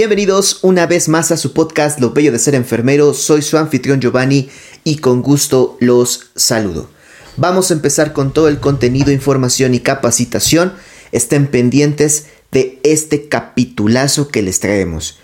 Bienvenidos 0.00 0.60
una 0.62 0.86
vez 0.86 1.10
más 1.10 1.30
a 1.30 1.36
su 1.36 1.52
podcast 1.52 2.00
Lo 2.00 2.12
Bello 2.12 2.32
de 2.32 2.38
Ser 2.38 2.54
Enfermero. 2.54 3.12
Soy 3.12 3.42
su 3.42 3.58
anfitrión 3.58 4.00
Giovanni 4.00 4.48
y 4.82 4.96
con 4.96 5.20
gusto 5.20 5.76
los 5.78 6.30
saludo. 6.34 6.88
Vamos 7.36 7.70
a 7.70 7.74
empezar 7.74 8.14
con 8.14 8.32
todo 8.32 8.48
el 8.48 8.60
contenido, 8.60 9.12
información 9.12 9.74
y 9.74 9.80
capacitación. 9.80 10.72
Estén 11.12 11.48
pendientes 11.48 12.28
de 12.50 12.80
este 12.82 13.28
capitulazo 13.28 14.28
que 14.28 14.40
les 14.40 14.58
traemos. 14.58 15.18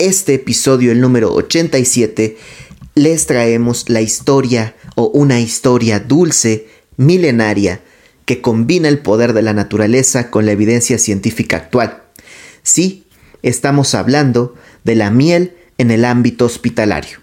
Este 0.00 0.34
episodio, 0.34 0.90
el 0.90 1.00
número 1.00 1.32
87, 1.32 2.36
les 2.96 3.26
traemos 3.26 3.88
la 3.88 4.00
historia 4.00 4.74
o 4.96 5.04
una 5.04 5.38
historia 5.38 6.00
dulce, 6.00 6.66
milenaria, 6.96 7.80
que 8.24 8.40
combina 8.40 8.88
el 8.88 8.98
poder 8.98 9.34
de 9.34 9.42
la 9.42 9.52
naturaleza 9.52 10.32
con 10.32 10.46
la 10.46 10.50
evidencia 10.50 10.98
científica 10.98 11.58
actual. 11.58 12.02
Sí, 12.64 13.05
estamos 13.48 13.94
hablando 13.94 14.54
de 14.84 14.96
la 14.96 15.10
miel 15.10 15.56
en 15.78 15.90
el 15.90 16.04
ámbito 16.04 16.44
hospitalario. 16.44 17.18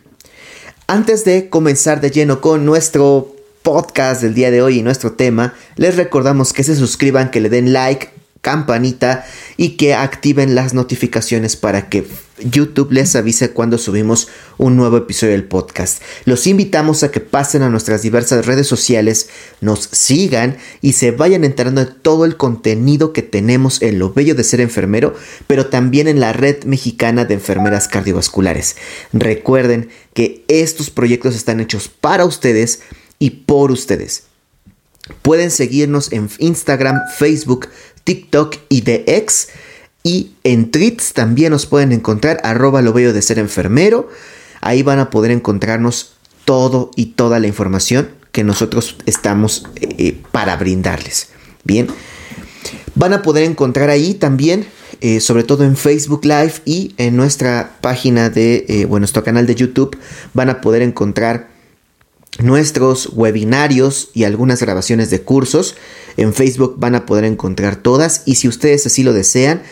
Antes 0.87 1.25
de 1.25 1.49
comenzar 1.49 2.01
de 2.01 2.11
lleno 2.11 2.41
con 2.41 2.65
nuestro 2.65 3.35
podcast 3.61 4.21
del 4.21 4.33
día 4.33 4.51
de 4.51 4.61
hoy 4.61 4.79
y 4.79 4.83
nuestro 4.83 5.13
tema, 5.13 5.53
les 5.75 5.95
recordamos 5.95 6.53
que 6.53 6.63
se 6.63 6.75
suscriban, 6.75 7.31
que 7.31 7.39
le 7.39 7.49
den 7.49 7.73
like, 7.73 8.09
campanita 8.43 9.25
y 9.55 9.77
que 9.77 9.95
activen 9.95 10.53
las 10.53 10.73
notificaciones 10.73 11.55
para 11.55 11.87
que 11.87 12.05
YouTube 12.39 12.91
les 12.91 13.15
avise 13.15 13.51
cuando 13.51 13.77
subimos 13.77 14.27
un 14.57 14.75
nuevo 14.75 14.97
episodio 14.97 15.31
del 15.31 15.45
podcast. 15.45 16.03
Los 16.25 16.45
invitamos 16.45 17.03
a 17.03 17.09
que 17.09 17.21
pasen 17.21 17.61
a 17.61 17.69
nuestras 17.69 18.01
diversas 18.01 18.45
redes 18.45 18.67
sociales, 18.67 19.29
nos 19.61 19.87
sigan 19.93 20.57
y 20.81 20.91
se 20.91 21.11
vayan 21.11 21.45
enterando 21.45 21.85
de 21.85 21.91
todo 21.93 22.25
el 22.25 22.35
contenido 22.35 23.13
que 23.13 23.21
tenemos 23.21 23.81
en 23.81 23.97
lo 23.97 24.11
bello 24.11 24.35
de 24.35 24.43
ser 24.43 24.59
enfermero, 24.59 25.15
pero 25.47 25.67
también 25.67 26.09
en 26.09 26.19
la 26.19 26.33
red 26.33 26.65
mexicana 26.65 27.23
de 27.23 27.35
enfermeras 27.35 27.87
cardiovasculares. 27.87 28.75
Recuerden 29.13 29.87
que 30.13 30.43
estos 30.49 30.89
proyectos 30.89 31.33
están 31.33 31.61
hechos 31.61 31.87
para 31.87 32.25
ustedes 32.25 32.81
y 33.19 33.29
por 33.29 33.71
ustedes. 33.71 34.23
Pueden 35.21 35.51
seguirnos 35.51 36.13
en 36.13 36.29
Instagram, 36.39 37.01
Facebook, 37.17 37.67
TikTok 38.03 38.57
y 38.69 38.81
de 38.81 39.03
X. 39.07 39.49
Y 40.03 40.31
en 40.43 40.69
tweets 40.71 41.13
también 41.13 41.51
nos 41.51 41.65
pueden 41.65 41.91
encontrar 41.91 42.39
arroba 42.43 42.81
lo 42.81 42.93
bello 42.93 43.13
de 43.13 43.21
ser 43.21 43.39
enfermero. 43.39 44.09
Ahí 44.61 44.83
van 44.83 44.99
a 44.99 45.09
poder 45.09 45.31
encontrarnos 45.31 46.13
todo 46.45 46.91
y 46.95 47.07
toda 47.07 47.39
la 47.39 47.47
información 47.47 48.09
que 48.31 48.43
nosotros 48.43 48.97
estamos 49.05 49.65
eh, 49.75 50.21
para 50.31 50.57
brindarles. 50.57 51.29
Bien. 51.63 51.87
Van 52.95 53.13
a 53.13 53.21
poder 53.21 53.43
encontrar 53.43 53.89
ahí 53.89 54.13
también, 54.13 54.65
eh, 55.01 55.19
sobre 55.19 55.43
todo 55.43 55.63
en 55.63 55.77
Facebook 55.77 56.25
Live 56.25 56.53
y 56.65 56.93
en 56.97 57.15
nuestra 57.15 57.77
página 57.81 58.29
de, 58.29 58.65
eh, 58.67 58.85
bueno, 58.85 59.01
nuestro 59.01 59.23
canal 59.23 59.47
de 59.47 59.55
YouTube, 59.55 59.97
van 60.33 60.49
a 60.49 60.61
poder 60.61 60.81
encontrar 60.81 61.52
nuestros 62.39 63.09
webinarios 63.13 64.09
y 64.13 64.23
algunas 64.23 64.61
grabaciones 64.61 65.09
de 65.09 65.21
cursos. 65.21 65.75
En 66.17 66.33
Facebook 66.33 66.75
van 66.77 66.95
a 66.95 67.05
poder 67.05 67.25
encontrar 67.25 67.75
todas 67.75 68.23
y 68.25 68.35
si 68.35 68.47
ustedes 68.47 68.85
así 68.85 69.03
lo 69.03 69.13
desean, 69.13 69.63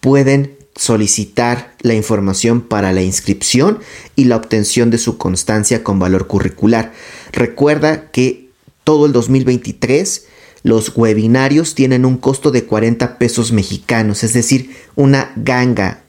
pueden 0.00 0.56
solicitar 0.76 1.74
la 1.80 1.94
información 1.94 2.62
para 2.62 2.92
la 2.92 3.02
inscripción 3.02 3.80
y 4.16 4.24
la 4.24 4.36
obtención 4.36 4.90
de 4.90 4.98
su 4.98 5.18
constancia 5.18 5.82
con 5.82 5.98
valor 5.98 6.26
curricular. 6.26 6.92
Recuerda 7.32 8.10
que 8.10 8.48
todo 8.84 9.06
el 9.06 9.12
2023 9.12 10.24
los 10.62 10.92
webinarios 10.96 11.74
tienen 11.74 12.04
un 12.04 12.18
costo 12.18 12.50
de 12.50 12.64
40 12.64 13.18
pesos 13.18 13.52
mexicanos, 13.52 14.24
es 14.24 14.32
decir, 14.32 14.76
una 14.94 15.32
ganga, 15.36 16.02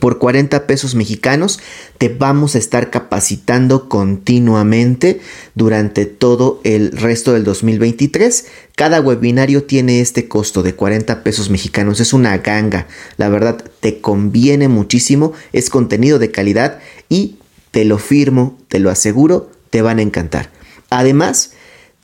por 0.00 0.18
40 0.18 0.66
pesos 0.66 0.94
mexicanos 0.94 1.60
te 1.98 2.08
vamos 2.08 2.54
a 2.54 2.58
estar 2.58 2.90
capacitando 2.90 3.88
continuamente 3.90 5.20
durante 5.54 6.06
todo 6.06 6.60
el 6.64 6.92
resto 6.92 7.34
del 7.34 7.44
2023. 7.44 8.46
Cada 8.76 9.02
webinario 9.02 9.64
tiene 9.64 10.00
este 10.00 10.26
costo 10.26 10.62
de 10.62 10.74
40 10.74 11.22
pesos 11.22 11.50
mexicanos. 11.50 12.00
Es 12.00 12.14
una 12.14 12.38
ganga. 12.38 12.86
La 13.18 13.28
verdad 13.28 13.62
te 13.80 14.00
conviene 14.00 14.68
muchísimo. 14.68 15.34
Es 15.52 15.68
contenido 15.68 16.18
de 16.18 16.30
calidad 16.30 16.78
y 17.10 17.36
te 17.70 17.84
lo 17.84 17.98
firmo, 17.98 18.58
te 18.68 18.78
lo 18.78 18.88
aseguro, 18.90 19.50
te 19.68 19.82
van 19.82 19.98
a 19.98 20.02
encantar. 20.02 20.50
Además, 20.88 21.52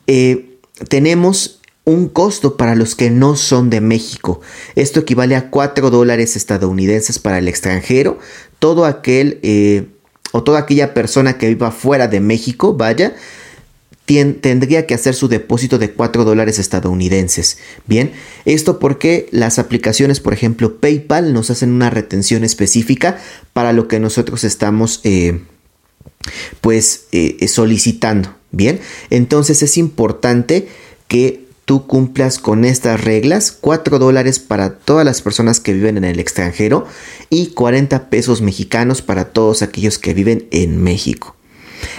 eh, 0.07 0.59
tenemos 0.89 1.60
un 1.85 2.09
costo 2.09 2.57
para 2.57 2.75
los 2.75 2.95
que 2.95 3.11
no 3.11 3.37
son 3.37 3.71
de 3.71 3.81
México. 3.81 4.41
Esto 4.77 5.01
equivale 5.01 5.37
a 5.37 5.51
4 5.51 5.91
dólares 5.91 6.37
estadounidenses 6.37 7.19
para 7.19 7.39
el 7.39 7.49
extranjero. 7.49 8.19
Todo 8.59 8.85
aquel 8.85 9.41
eh, 9.43 9.87
o 10.33 10.43
toda 10.43 10.61
aquella 10.61 10.95
persona 10.95 11.39
que 11.39 11.49
viva 11.49 11.71
fuera 11.71 12.09
de 12.09 12.21
México, 12.21 12.75
vaya, 12.75 13.15
tendría 14.07 14.87
que 14.87 14.95
hacer 14.95 15.15
su 15.15 15.29
depósito 15.29 15.79
de 15.79 15.93
4 15.93 16.25
dólares 16.25 16.59
estadounidenses. 16.59 17.59
Bien, 17.87 18.13
esto 18.45 18.79
porque 18.79 19.29
las 19.31 19.59
aplicaciones, 19.59 20.21
por 20.21 20.33
ejemplo, 20.33 20.77
PayPal, 20.79 21.33
nos 21.33 21.51
hacen 21.51 21.71
una 21.71 21.91
retención 21.91 22.43
específica 22.45 23.19
para 23.53 23.73
lo 23.73 23.87
que 23.87 24.01
nosotros 24.01 24.43
estamos, 24.45 25.01
eh, 25.05 25.41
pues, 26.61 27.05
eh, 27.13 27.47
solicitando. 27.49 28.35
Bien, 28.53 28.81
entonces 29.11 29.63
es 29.63 29.79
importante 29.79 30.67
que 31.07 31.47
tú 31.71 31.87
cumplas 31.87 32.41
con 32.41 32.65
estas 32.65 33.05
reglas, 33.05 33.53
4 33.53 34.01
dólares 34.01 34.41
para 34.41 34.75
todas 34.75 35.05
las 35.05 35.23
personas 35.23 35.61
que 35.61 35.73
viven 35.73 35.99
en 35.99 36.03
el 36.03 36.19
extranjero 36.19 36.85
y 37.29 37.53
40 37.53 38.11
pesos 38.11 38.43
mexicanos 38.43 39.03
para 39.03 39.27
todos 39.27 39.63
aquellos 39.63 39.97
que 39.97 40.13
viven 40.13 40.49
en 40.51 40.83
México. 40.83 41.37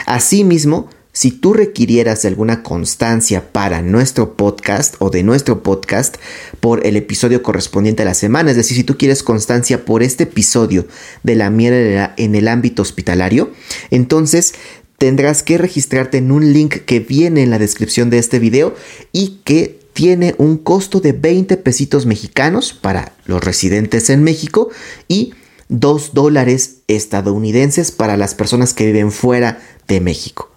Asimismo, 0.05 0.89
si 1.13 1.31
tú 1.31 1.53
requirieras 1.53 2.21
de 2.21 2.27
alguna 2.27 2.63
constancia 2.63 3.53
para 3.53 3.81
nuestro 3.81 4.35
podcast 4.35 4.95
o 4.99 5.09
de 5.09 5.23
nuestro 5.23 5.63
podcast 5.63 6.17
por 6.59 6.85
el 6.85 6.97
episodio 6.97 7.41
correspondiente 7.41 8.03
a 8.03 8.05
la 8.05 8.13
semana, 8.13 8.51
es 8.51 8.57
decir, 8.57 8.75
si 8.75 8.83
tú 8.83 8.97
quieres 8.97 9.23
constancia 9.23 9.85
por 9.85 10.03
este 10.03 10.23
episodio 10.23 10.85
de 11.23 11.35
la 11.35 11.49
miel 11.49 12.09
en 12.17 12.35
el 12.35 12.49
ámbito 12.49 12.81
hospitalario, 12.81 13.51
entonces 13.89 14.53
tendrás 15.01 15.41
que 15.41 15.57
registrarte 15.57 16.19
en 16.19 16.31
un 16.31 16.53
link 16.53 16.85
que 16.85 16.99
viene 16.99 17.41
en 17.41 17.49
la 17.49 17.57
descripción 17.57 18.11
de 18.11 18.19
este 18.19 18.37
video 18.37 18.75
y 19.11 19.39
que 19.43 19.79
tiene 19.93 20.35
un 20.37 20.59
costo 20.59 20.99
de 20.99 21.11
20 21.11 21.57
pesitos 21.57 22.05
mexicanos 22.05 22.71
para 22.73 23.13
los 23.25 23.43
residentes 23.43 24.11
en 24.11 24.23
México 24.23 24.69
y 25.07 25.33
2 25.69 26.13
dólares 26.13 26.81
estadounidenses 26.87 27.89
para 27.89 28.15
las 28.15 28.35
personas 28.35 28.75
que 28.75 28.85
viven 28.85 29.11
fuera 29.11 29.59
de 29.87 30.01
México. 30.01 30.51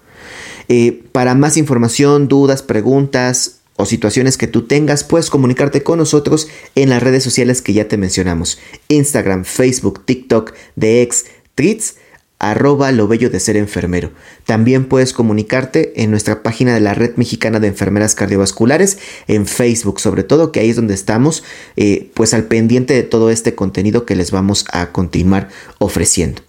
Eh, 0.69 1.04
para 1.12 1.34
más 1.34 1.56
información, 1.56 2.28
dudas, 2.28 2.60
preguntas 2.60 3.60
o 3.77 3.87
situaciones 3.87 4.37
que 4.37 4.47
tú 4.47 4.66
tengas, 4.66 5.04
puedes 5.04 5.31
comunicarte 5.31 5.83
con 5.83 5.99
nosotros 5.99 6.49
en 6.75 6.91
las 6.91 7.03
redes 7.03 7.25
sociales 7.25 7.62
que 7.62 7.72
ya 7.72 7.88
te 7.88 7.97
mencionamos. 7.97 8.59
Instagram, 8.88 9.47
Facebook, 9.47 10.04
TikTok, 10.04 10.53
DX, 10.77 11.25
Tweets 11.54 11.94
arroba 12.39 12.93
lo 12.93 13.09
bello 13.09 13.31
de 13.31 13.41
ser 13.41 13.56
enfermero. 13.56 14.11
También 14.45 14.84
puedes 14.84 15.12
comunicarte 15.12 16.03
en 16.03 16.11
nuestra 16.11 16.43
página 16.43 16.75
de 16.75 16.81
la 16.81 16.95
Red 16.95 17.17
Mexicana 17.17 17.61
de 17.61 17.69
Enfermeras 17.69 18.15
Cardiovasculares, 18.15 18.99
en 19.28 19.47
Facebook 19.47 20.00
sobre 20.00 20.25
todo, 20.25 20.53
que 20.53 20.61
ahí 20.61 20.71
es 20.71 20.77
donde 20.77 20.95
estamos 20.95 21.45
eh, 21.77 22.11
pues 22.15 22.34
al 22.34 22.45
pendiente 22.45 22.95
de 22.95 23.03
todo 23.03 23.31
este 23.31 23.55
contenido 23.55 24.05
que 24.05 24.17
les 24.17 24.31
vamos 24.31 24.65
a 24.72 24.93
continuar 24.93 25.49
ofreciendo. 25.78 26.43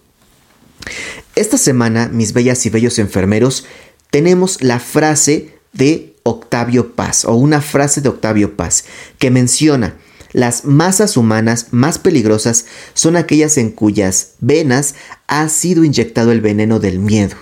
Esta 1.34 1.58
semana, 1.58 2.08
mis 2.12 2.32
bellas 2.32 2.64
y 2.66 2.70
bellos 2.70 2.98
enfermeros, 2.98 3.66
tenemos 4.10 4.62
la 4.62 4.80
frase 4.80 5.54
de 5.72 6.14
Octavio 6.22 6.94
Paz 6.94 7.24
o 7.24 7.34
una 7.34 7.60
frase 7.60 8.00
de 8.00 8.08
Octavio 8.08 8.56
Paz 8.56 8.84
que 9.18 9.30
menciona 9.30 9.96
las 10.36 10.66
masas 10.66 11.16
humanas 11.16 11.68
más 11.70 11.98
peligrosas 11.98 12.66
son 12.92 13.16
aquellas 13.16 13.56
en 13.56 13.70
cuyas 13.70 14.32
venas 14.38 14.94
ha 15.28 15.48
sido 15.48 15.82
inyectado 15.82 16.30
el 16.30 16.42
veneno 16.42 16.78
del 16.78 16.98
miedo, 16.98 17.36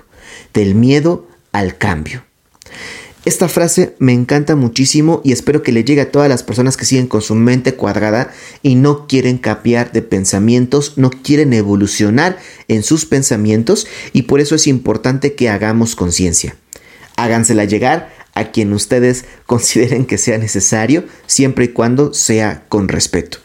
del 0.52 0.76
miedo 0.76 1.26
al 1.50 1.76
cambio. 1.76 2.22
Esta 3.24 3.48
frase 3.48 3.96
me 3.98 4.12
encanta 4.12 4.54
muchísimo 4.54 5.22
y 5.24 5.32
espero 5.32 5.64
que 5.64 5.72
le 5.72 5.82
llegue 5.82 6.02
a 6.02 6.12
todas 6.12 6.28
las 6.28 6.44
personas 6.44 6.76
que 6.76 6.84
siguen 6.84 7.08
con 7.08 7.20
su 7.20 7.34
mente 7.34 7.74
cuadrada 7.74 8.32
y 8.62 8.76
no 8.76 9.08
quieren 9.08 9.38
cambiar 9.38 9.90
de 9.90 10.02
pensamientos, 10.02 10.92
no 10.94 11.10
quieren 11.10 11.52
evolucionar 11.52 12.38
en 12.68 12.84
sus 12.84 13.06
pensamientos 13.06 13.88
y 14.12 14.22
por 14.22 14.38
eso 14.38 14.54
es 14.54 14.68
importante 14.68 15.34
que 15.34 15.48
hagamos 15.48 15.96
conciencia. 15.96 16.54
Hágansela 17.16 17.64
llegar 17.64 18.14
a 18.34 18.50
quien 18.50 18.72
ustedes 18.72 19.24
consideren 19.46 20.06
que 20.06 20.18
sea 20.18 20.38
necesario, 20.38 21.04
siempre 21.26 21.66
y 21.66 21.68
cuando 21.68 22.14
sea 22.14 22.64
con 22.68 22.88
respeto. 22.88 23.38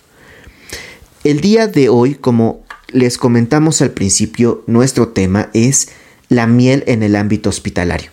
El 1.24 1.41
día 1.41 1.68
de 1.68 1.89
hoy, 1.89 2.15
como 2.15 2.63
les 2.88 3.18
comentamos 3.18 3.81
al 3.81 3.91
principio, 3.91 4.63
nuestro 4.68 5.09
tema 5.09 5.50
es 5.53 5.89
la 6.30 6.47
miel 6.47 6.83
en 6.88 7.03
el 7.03 7.15
ámbito 7.15 7.50
hospitalario. 7.50 8.12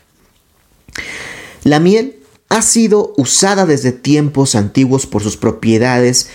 La 1.62 1.80
miel 1.80 2.16
ha 2.48 2.62
sido 2.62 3.12
usada 3.16 3.66
desde 3.66 3.92
tiempos 3.92 4.54
antiguos 4.54 5.06
por 5.06 5.22
sus 5.22 5.36
propiedades 5.36 6.28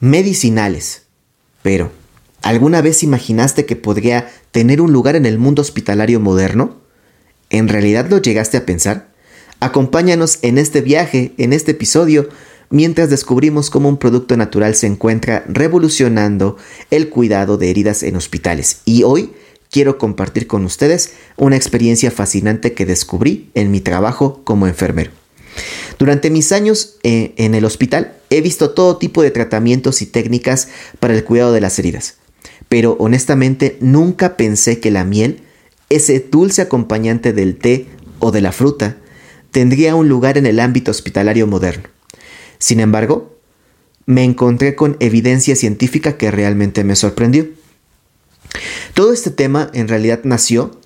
medicinales, 0.00 1.02
pero 1.62 1.90
¿Alguna 2.44 2.82
vez 2.82 3.02
imaginaste 3.02 3.64
que 3.64 3.74
podría 3.74 4.30
tener 4.50 4.82
un 4.82 4.92
lugar 4.92 5.16
en 5.16 5.24
el 5.24 5.38
mundo 5.38 5.62
hospitalario 5.62 6.20
moderno? 6.20 6.76
¿En 7.48 7.68
realidad 7.68 8.10
lo 8.10 8.18
llegaste 8.18 8.58
a 8.58 8.66
pensar? 8.66 9.13
Acompáñanos 9.64 10.40
en 10.42 10.58
este 10.58 10.82
viaje, 10.82 11.32
en 11.38 11.54
este 11.54 11.70
episodio, 11.70 12.28
mientras 12.68 13.08
descubrimos 13.08 13.70
cómo 13.70 13.88
un 13.88 13.96
producto 13.96 14.36
natural 14.36 14.74
se 14.74 14.86
encuentra 14.86 15.42
revolucionando 15.48 16.58
el 16.90 17.08
cuidado 17.08 17.56
de 17.56 17.70
heridas 17.70 18.02
en 18.02 18.14
hospitales. 18.16 18.82
Y 18.84 19.04
hoy 19.04 19.32
quiero 19.70 19.96
compartir 19.96 20.46
con 20.46 20.66
ustedes 20.66 21.14
una 21.38 21.56
experiencia 21.56 22.10
fascinante 22.10 22.74
que 22.74 22.84
descubrí 22.84 23.48
en 23.54 23.70
mi 23.70 23.80
trabajo 23.80 24.42
como 24.44 24.66
enfermero. 24.66 25.12
Durante 25.98 26.28
mis 26.28 26.52
años 26.52 26.96
eh, 27.02 27.32
en 27.38 27.54
el 27.54 27.64
hospital 27.64 28.18
he 28.28 28.42
visto 28.42 28.72
todo 28.72 28.98
tipo 28.98 29.22
de 29.22 29.30
tratamientos 29.30 30.02
y 30.02 30.06
técnicas 30.06 30.68
para 31.00 31.14
el 31.14 31.24
cuidado 31.24 31.54
de 31.54 31.62
las 31.62 31.78
heridas 31.78 32.16
pero 32.68 32.96
honestamente 32.98 33.78
nunca 33.80 34.36
pensé 34.36 34.80
que 34.80 34.90
la 34.90 35.04
miel, 35.04 35.40
ese 35.90 36.18
dulce 36.18 36.60
acompañante 36.60 37.32
del 37.32 37.56
té 37.56 37.86
o 38.18 38.32
de 38.32 38.40
la 38.40 38.52
fruta, 38.52 38.96
tendría 39.54 39.94
un 39.94 40.08
lugar 40.08 40.36
en 40.36 40.46
el 40.46 40.58
ámbito 40.58 40.90
hospitalario 40.90 41.46
moderno. 41.46 41.88
Sin 42.58 42.80
embargo, 42.80 43.38
me 44.04 44.24
encontré 44.24 44.74
con 44.74 44.96
evidencia 44.98 45.54
científica 45.54 46.18
que 46.18 46.32
realmente 46.32 46.82
me 46.82 46.96
sorprendió. 46.96 47.46
Todo 48.94 49.12
este 49.12 49.30
tema 49.30 49.70
en 49.72 49.86
realidad 49.86 50.22
nació 50.24 50.76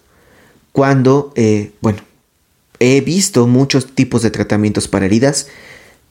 cuando, 0.73 1.33
eh, 1.35 1.73
bueno, 1.81 2.01
he 2.79 3.01
visto 3.01 3.47
muchos 3.47 3.95
tipos 3.95 4.21
de 4.21 4.31
tratamientos 4.31 4.87
para 4.87 5.07
heridas 5.07 5.49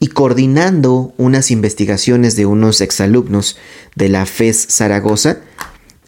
y 0.00 0.08
coordinando 0.08 1.14
unas 1.16 1.52
investigaciones 1.52 2.34
de 2.34 2.44
unos 2.46 2.80
exalumnos 2.80 3.56
de 3.94 4.08
la 4.08 4.26
FES 4.26 4.66
Zaragoza, 4.68 5.38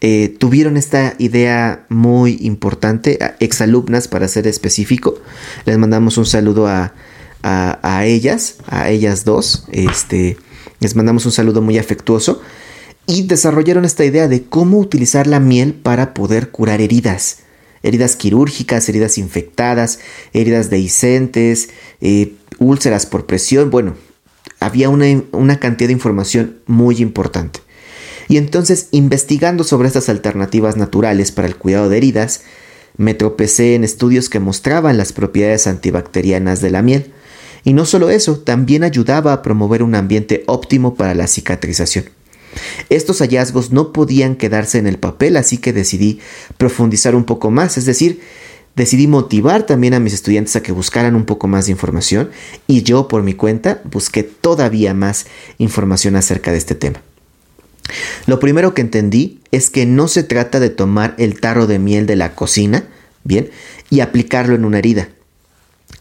eh, 0.00 0.34
tuvieron 0.38 0.76
esta 0.76 1.14
idea 1.18 1.84
muy 1.88 2.38
importante, 2.40 3.18
exalumnas 3.40 4.08
para 4.08 4.28
ser 4.28 4.46
específico. 4.46 5.18
Les 5.66 5.76
mandamos 5.76 6.16
un 6.16 6.26
saludo 6.26 6.66
a, 6.66 6.94
a, 7.42 8.06
ellas, 8.06 8.56
a 8.66 8.90
ellas 8.90 9.24
dos. 9.24 9.64
Este, 9.72 10.36
les 10.80 10.96
mandamos 10.96 11.26
un 11.26 11.32
saludo 11.32 11.60
muy 11.62 11.78
afectuoso. 11.78 12.40
Y 13.06 13.22
desarrollaron 13.22 13.84
esta 13.84 14.04
idea 14.04 14.28
de 14.28 14.44
cómo 14.44 14.78
utilizar 14.78 15.26
la 15.26 15.40
miel 15.40 15.74
para 15.74 16.14
poder 16.14 16.50
curar 16.50 16.80
heridas. 16.80 17.38
Heridas 17.82 18.14
quirúrgicas, 18.14 18.88
heridas 18.88 19.18
infectadas, 19.18 19.98
heridas 20.32 20.70
dehiscentes, 20.70 21.70
eh, 22.00 22.34
úlceras 22.58 23.06
por 23.06 23.26
presión. 23.26 23.70
Bueno, 23.70 23.96
había 24.60 24.90
una, 24.90 25.06
una 25.32 25.58
cantidad 25.58 25.88
de 25.88 25.94
información 25.94 26.58
muy 26.66 26.98
importante. 26.98 27.60
Y 28.30 28.36
entonces, 28.36 28.86
investigando 28.92 29.64
sobre 29.64 29.88
estas 29.88 30.08
alternativas 30.08 30.76
naturales 30.76 31.32
para 31.32 31.48
el 31.48 31.56
cuidado 31.56 31.88
de 31.88 31.96
heridas, 31.96 32.42
me 32.96 33.12
tropecé 33.12 33.74
en 33.74 33.82
estudios 33.82 34.28
que 34.28 34.38
mostraban 34.38 34.96
las 34.96 35.12
propiedades 35.12 35.66
antibacterianas 35.66 36.60
de 36.60 36.70
la 36.70 36.80
miel. 36.80 37.12
Y 37.64 37.72
no 37.72 37.86
solo 37.86 38.08
eso, 38.08 38.38
también 38.38 38.84
ayudaba 38.84 39.32
a 39.32 39.42
promover 39.42 39.82
un 39.82 39.96
ambiente 39.96 40.44
óptimo 40.46 40.94
para 40.94 41.16
la 41.16 41.26
cicatrización. 41.26 42.04
Estos 42.88 43.18
hallazgos 43.18 43.72
no 43.72 43.92
podían 43.92 44.36
quedarse 44.36 44.78
en 44.78 44.86
el 44.86 45.00
papel, 45.00 45.36
así 45.36 45.58
que 45.58 45.72
decidí 45.72 46.20
profundizar 46.56 47.16
un 47.16 47.24
poco 47.24 47.50
más, 47.50 47.78
es 47.78 47.84
decir, 47.84 48.20
decidí 48.76 49.08
motivar 49.08 49.66
también 49.66 49.94
a 49.94 49.98
mis 49.98 50.14
estudiantes 50.14 50.54
a 50.54 50.62
que 50.62 50.70
buscaran 50.70 51.16
un 51.16 51.24
poco 51.24 51.48
más 51.48 51.66
de 51.66 51.72
información 51.72 52.30
y 52.68 52.84
yo 52.84 53.08
por 53.08 53.24
mi 53.24 53.34
cuenta 53.34 53.82
busqué 53.90 54.22
todavía 54.22 54.94
más 54.94 55.26
información 55.58 56.14
acerca 56.14 56.52
de 56.52 56.58
este 56.58 56.76
tema. 56.76 57.02
Lo 58.26 58.40
primero 58.40 58.74
que 58.74 58.82
entendí 58.82 59.40
es 59.50 59.70
que 59.70 59.86
no 59.86 60.08
se 60.08 60.22
trata 60.22 60.60
de 60.60 60.70
tomar 60.70 61.14
el 61.18 61.40
tarro 61.40 61.66
de 61.66 61.78
miel 61.78 62.06
de 62.06 62.16
la 62.16 62.34
cocina, 62.34 62.84
bien, 63.24 63.50
y 63.90 64.00
aplicarlo 64.00 64.54
en 64.54 64.64
una 64.64 64.78
herida. 64.78 65.08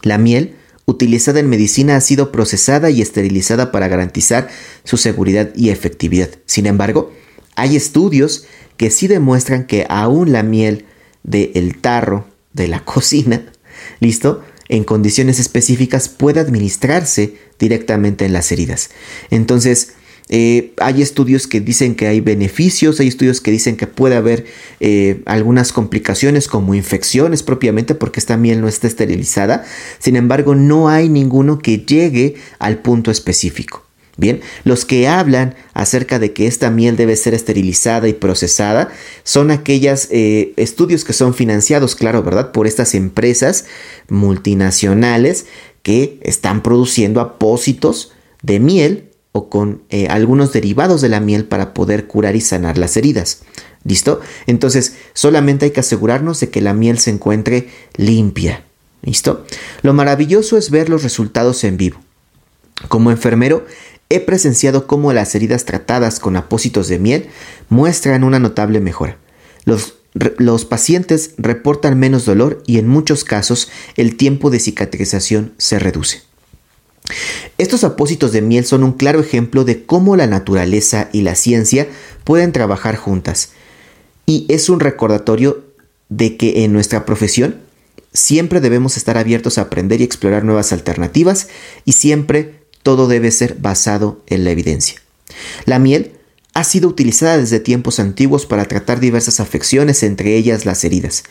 La 0.02 0.18
miel, 0.18 0.54
utilizada 0.86 1.40
en 1.40 1.48
medicina, 1.48 1.96
ha 1.96 2.00
sido 2.00 2.32
procesada 2.32 2.90
y 2.90 3.02
esterilizada 3.02 3.72
para 3.72 3.88
garantizar 3.88 4.48
su 4.84 4.96
seguridad 4.96 5.50
y 5.54 5.70
efectividad. 5.70 6.30
Sin 6.46 6.66
embargo, 6.66 7.12
hay 7.56 7.76
estudios 7.76 8.46
que 8.76 8.90
sí 8.90 9.08
demuestran 9.08 9.66
que 9.66 9.86
aún 9.88 10.32
la 10.32 10.42
miel 10.42 10.86
del 11.22 11.78
tarro 11.80 12.26
de 12.52 12.68
la 12.68 12.84
cocina, 12.84 13.42
¿listo? 14.00 14.42
En 14.68 14.84
condiciones 14.84 15.40
específicas 15.40 16.08
puede 16.08 16.40
administrarse 16.40 17.34
directamente 17.58 18.24
en 18.24 18.32
las 18.32 18.52
heridas. 18.52 18.90
Entonces, 19.30 19.94
eh, 20.32 20.72
hay 20.76 21.02
estudios 21.02 21.48
que 21.48 21.60
dicen 21.60 21.96
que 21.96 22.06
hay 22.06 22.20
beneficios, 22.20 23.00
hay 23.00 23.08
estudios 23.08 23.40
que 23.40 23.50
dicen 23.50 23.76
que 23.76 23.88
puede 23.88 24.14
haber 24.14 24.46
eh, 24.78 25.22
algunas 25.26 25.72
complicaciones 25.72 26.46
como 26.46 26.76
infecciones 26.76 27.42
propiamente 27.42 27.96
porque 27.96 28.20
esta 28.20 28.36
miel 28.36 28.60
no 28.60 28.68
está 28.68 28.86
esterilizada. 28.86 29.64
Sin 29.98 30.14
embargo, 30.14 30.54
no 30.54 30.88
hay 30.88 31.08
ninguno 31.08 31.58
que 31.58 31.78
llegue 31.78 32.36
al 32.60 32.78
punto 32.78 33.10
específico. 33.10 33.84
Bien, 34.16 34.40
los 34.64 34.84
que 34.84 35.08
hablan 35.08 35.56
acerca 35.72 36.20
de 36.20 36.32
que 36.32 36.46
esta 36.46 36.70
miel 36.70 36.94
debe 36.96 37.16
ser 37.16 37.34
esterilizada 37.34 38.06
y 38.06 38.12
procesada 38.12 38.90
son 39.24 39.50
aquellos 39.50 40.08
eh, 40.10 40.52
estudios 40.56 41.04
que 41.04 41.12
son 41.12 41.34
financiados, 41.34 41.96
claro, 41.96 42.22
¿verdad? 42.22 42.52
Por 42.52 42.68
estas 42.68 42.94
empresas 42.94 43.64
multinacionales 44.08 45.46
que 45.82 46.20
están 46.22 46.62
produciendo 46.62 47.20
apósitos 47.20 48.12
de 48.42 48.60
miel 48.60 49.09
o 49.32 49.48
con 49.48 49.82
eh, 49.90 50.08
algunos 50.08 50.52
derivados 50.52 51.00
de 51.00 51.08
la 51.08 51.20
miel 51.20 51.44
para 51.44 51.72
poder 51.72 52.06
curar 52.06 52.36
y 52.36 52.40
sanar 52.40 52.78
las 52.78 52.96
heridas. 52.96 53.42
¿Listo? 53.84 54.20
Entonces, 54.46 54.96
solamente 55.14 55.66
hay 55.66 55.70
que 55.70 55.80
asegurarnos 55.80 56.40
de 56.40 56.50
que 56.50 56.60
la 56.60 56.74
miel 56.74 56.98
se 56.98 57.10
encuentre 57.10 57.68
limpia. 57.96 58.64
¿Listo? 59.02 59.46
Lo 59.82 59.94
maravilloso 59.94 60.58
es 60.58 60.70
ver 60.70 60.88
los 60.88 61.02
resultados 61.02 61.64
en 61.64 61.76
vivo. 61.76 61.98
Como 62.88 63.10
enfermero, 63.10 63.66
he 64.10 64.20
presenciado 64.20 64.86
cómo 64.86 65.12
las 65.12 65.34
heridas 65.34 65.64
tratadas 65.64 66.18
con 66.20 66.36
apósitos 66.36 66.88
de 66.88 66.98
miel 66.98 67.28
muestran 67.68 68.24
una 68.24 68.38
notable 68.38 68.80
mejora. 68.80 69.16
Los, 69.64 69.94
los 70.12 70.64
pacientes 70.64 71.34
reportan 71.38 71.98
menos 71.98 72.26
dolor 72.26 72.62
y 72.66 72.78
en 72.78 72.88
muchos 72.88 73.24
casos 73.24 73.70
el 73.96 74.16
tiempo 74.16 74.50
de 74.50 74.58
cicatrización 74.58 75.54
se 75.56 75.78
reduce. 75.78 76.29
Estos 77.58 77.84
apósitos 77.84 78.32
de 78.32 78.42
miel 78.42 78.64
son 78.64 78.84
un 78.84 78.92
claro 78.92 79.20
ejemplo 79.20 79.64
de 79.64 79.84
cómo 79.84 80.16
la 80.16 80.26
naturaleza 80.26 81.08
y 81.12 81.22
la 81.22 81.34
ciencia 81.34 81.88
pueden 82.24 82.52
trabajar 82.52 82.96
juntas. 82.96 83.50
Y 84.26 84.46
es 84.48 84.68
un 84.68 84.80
recordatorio 84.80 85.64
de 86.08 86.36
que 86.36 86.64
en 86.64 86.72
nuestra 86.72 87.04
profesión 87.04 87.56
siempre 88.12 88.60
debemos 88.60 88.96
estar 88.96 89.16
abiertos 89.18 89.58
a 89.58 89.62
aprender 89.62 90.00
y 90.00 90.04
explorar 90.04 90.44
nuevas 90.44 90.72
alternativas 90.72 91.48
y 91.84 91.92
siempre 91.92 92.60
todo 92.82 93.08
debe 93.08 93.30
ser 93.30 93.54
basado 93.54 94.22
en 94.26 94.44
la 94.44 94.50
evidencia. 94.50 95.00
La 95.64 95.78
miel 95.78 96.12
ha 96.52 96.64
sido 96.64 96.88
utilizada 96.88 97.38
desde 97.38 97.60
tiempos 97.60 98.00
antiguos 98.00 98.44
para 98.44 98.64
tratar 98.64 98.98
diversas 98.98 99.38
afecciones, 99.38 100.02
entre 100.02 100.36
ellas 100.36 100.66
las 100.66 100.82
heridas. 100.84 101.22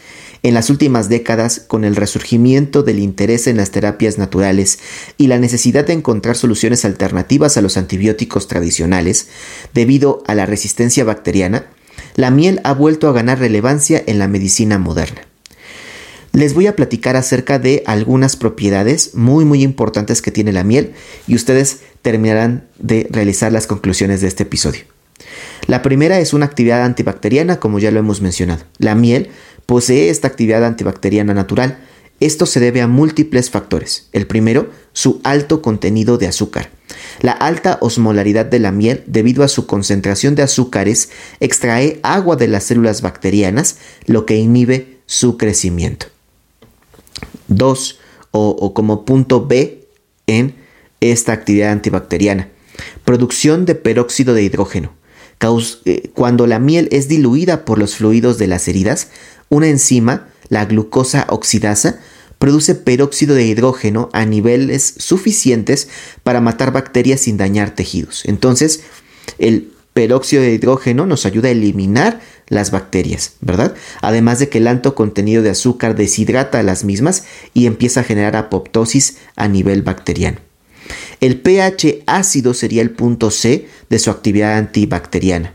En 0.44 0.54
las 0.54 0.70
últimas 0.70 1.10
décadas, 1.10 1.60
con 1.60 1.84
el 1.84 1.98
resurgimiento 1.98 2.84
del 2.84 3.00
interés 3.00 3.48
en 3.48 3.58
las 3.58 3.72
terapias 3.72 4.18
naturales 4.18 4.80
y 5.18 5.28
la 5.28 5.38
necesidad 5.38 5.86
de 5.86 5.94
encontrar 5.94 6.38
soluciones 6.38 6.86
alternativas 6.86 7.58
a 7.58 7.62
los 7.62 7.76
antibióticos 7.76 8.48
tradicionales, 8.48 9.28
debido 9.74 10.24
a 10.26 10.36
la 10.36 10.46
resistencia 10.46 11.04
bacteriana, 11.04 11.66
la 12.16 12.32
miel 12.32 12.62
ha 12.64 12.74
vuelto 12.74 13.10
a 13.10 13.14
ganar 13.14 13.40
relevancia 13.40 14.02
en 14.06 14.20
la 14.20 14.30
medicina 14.30 14.80
moderna. 14.80 15.22
Les 16.32 16.54
voy 16.54 16.68
a 16.68 16.76
platicar 16.76 17.18
acerca 17.18 17.60
de 17.60 17.84
algunas 17.86 18.38
propiedades 18.38 19.16
muy 19.16 19.46
muy 19.46 19.64
importantes 19.64 20.22
que 20.22 20.32
tiene 20.32 20.54
la 20.54 20.64
miel 20.64 20.94
y 21.28 21.36
ustedes 21.36 21.80
terminarán 22.02 22.68
de 22.78 23.08
realizar 23.10 23.52
las 23.52 23.68
conclusiones 23.68 24.22
de 24.22 24.28
este 24.28 24.44
episodio. 24.44 24.99
La 25.68 25.82
primera 25.82 26.20
es 26.20 26.34
una 26.34 26.46
actividad 26.46 26.84
antibacteriana, 26.84 27.60
como 27.60 27.80
ya 27.80 27.92
lo 27.92 28.00
hemos 28.00 28.22
mencionado. 28.22 28.64
La 28.78 28.96
miel 28.96 29.30
posee 29.66 30.10
esta 30.10 30.28
actividad 30.28 30.66
antibacteriana 30.66 31.34
natural. 31.34 31.80
Esto 32.20 32.46
se 32.46 32.60
debe 32.60 32.82
a 32.82 32.88
múltiples 32.88 33.50
factores. 33.50 34.10
El 34.12 34.28
primero, 34.28 34.70
su 34.94 35.22
alto 35.24 35.62
contenido 35.62 36.18
de 36.18 36.28
azúcar. 36.28 36.70
La 37.22 37.32
alta 37.32 37.78
osmolaridad 37.82 38.46
de 38.46 38.60
la 38.60 38.72
miel, 38.72 39.04
debido 39.06 39.44
a 39.44 39.48
su 39.48 39.68
concentración 39.68 40.36
de 40.36 40.42
azúcares, 40.44 41.12
extrae 41.40 42.00
agua 42.04 42.36
de 42.36 42.48
las 42.48 42.64
células 42.66 43.02
bacterianas, 43.02 43.78
lo 44.06 44.26
que 44.26 44.38
inhibe 44.38 45.00
su 45.06 45.38
crecimiento. 45.38 46.08
Dos, 47.48 48.00
o 48.32 48.74
como 48.74 49.06
punto 49.06 49.46
B 49.46 49.88
en 50.28 50.56
esta 51.00 51.32
actividad 51.32 51.72
antibacteriana, 51.72 52.50
producción 53.06 53.66
de 53.66 53.76
peróxido 53.76 54.34
de 54.34 54.44
hidrógeno. 54.44 54.99
Eh, 55.42 56.12
cuando 56.14 56.48
la 56.48 56.60
miel 56.60 56.90
es 56.92 57.08
diluida 57.08 57.64
por 57.64 57.80
los 57.80 57.96
fluidos 57.96 58.38
de 58.38 58.48
las 58.48 58.68
heridas, 58.68 59.08
una 59.48 59.68
enzima, 59.68 60.28
la 60.50 60.66
glucosa 60.66 61.26
oxidasa, 61.30 62.00
produce 62.40 62.76
peróxido 62.76 63.36
de 63.36 63.46
hidrógeno 63.46 64.10
a 64.14 64.26
niveles 64.26 64.96
suficientes 64.98 65.90
para 66.24 66.42
matar 66.42 66.72
bacterias 66.72 67.22
sin 67.22 67.38
dañar 67.38 67.76
tejidos. 67.76 68.24
Entonces, 68.26 68.82
el 69.38 69.72
peróxido 69.94 70.42
de 70.42 70.54
hidrógeno 70.54 71.06
nos 71.06 71.26
ayuda 71.26 71.50
a 71.50 71.52
eliminar 71.52 72.22
las 72.48 72.72
bacterias, 72.72 73.34
¿verdad? 73.42 73.76
Además 74.02 74.40
de 74.40 74.50
que 74.50 74.60
el 74.60 74.68
alto 74.68 74.96
contenido 74.96 75.44
de 75.44 75.50
azúcar 75.50 75.96
deshidrata 75.96 76.60
a 76.60 76.64
las 76.64 76.84
mismas 76.84 77.26
y 77.54 77.66
empieza 77.66 78.02
a 78.02 78.04
generar 78.06 78.36
apoptosis 78.36 79.18
a 79.36 79.48
nivel 79.48 79.84
bacteriano. 79.84 80.49
El 81.20 81.40
pH 81.40 82.04
ácido 82.06 82.54
sería 82.54 82.82
el 82.82 82.92
punto 82.92 83.32
C 83.32 83.68
de 83.90 84.00
su 84.00 84.10
actividad 84.10 84.58
antibacteriana. 84.58 85.54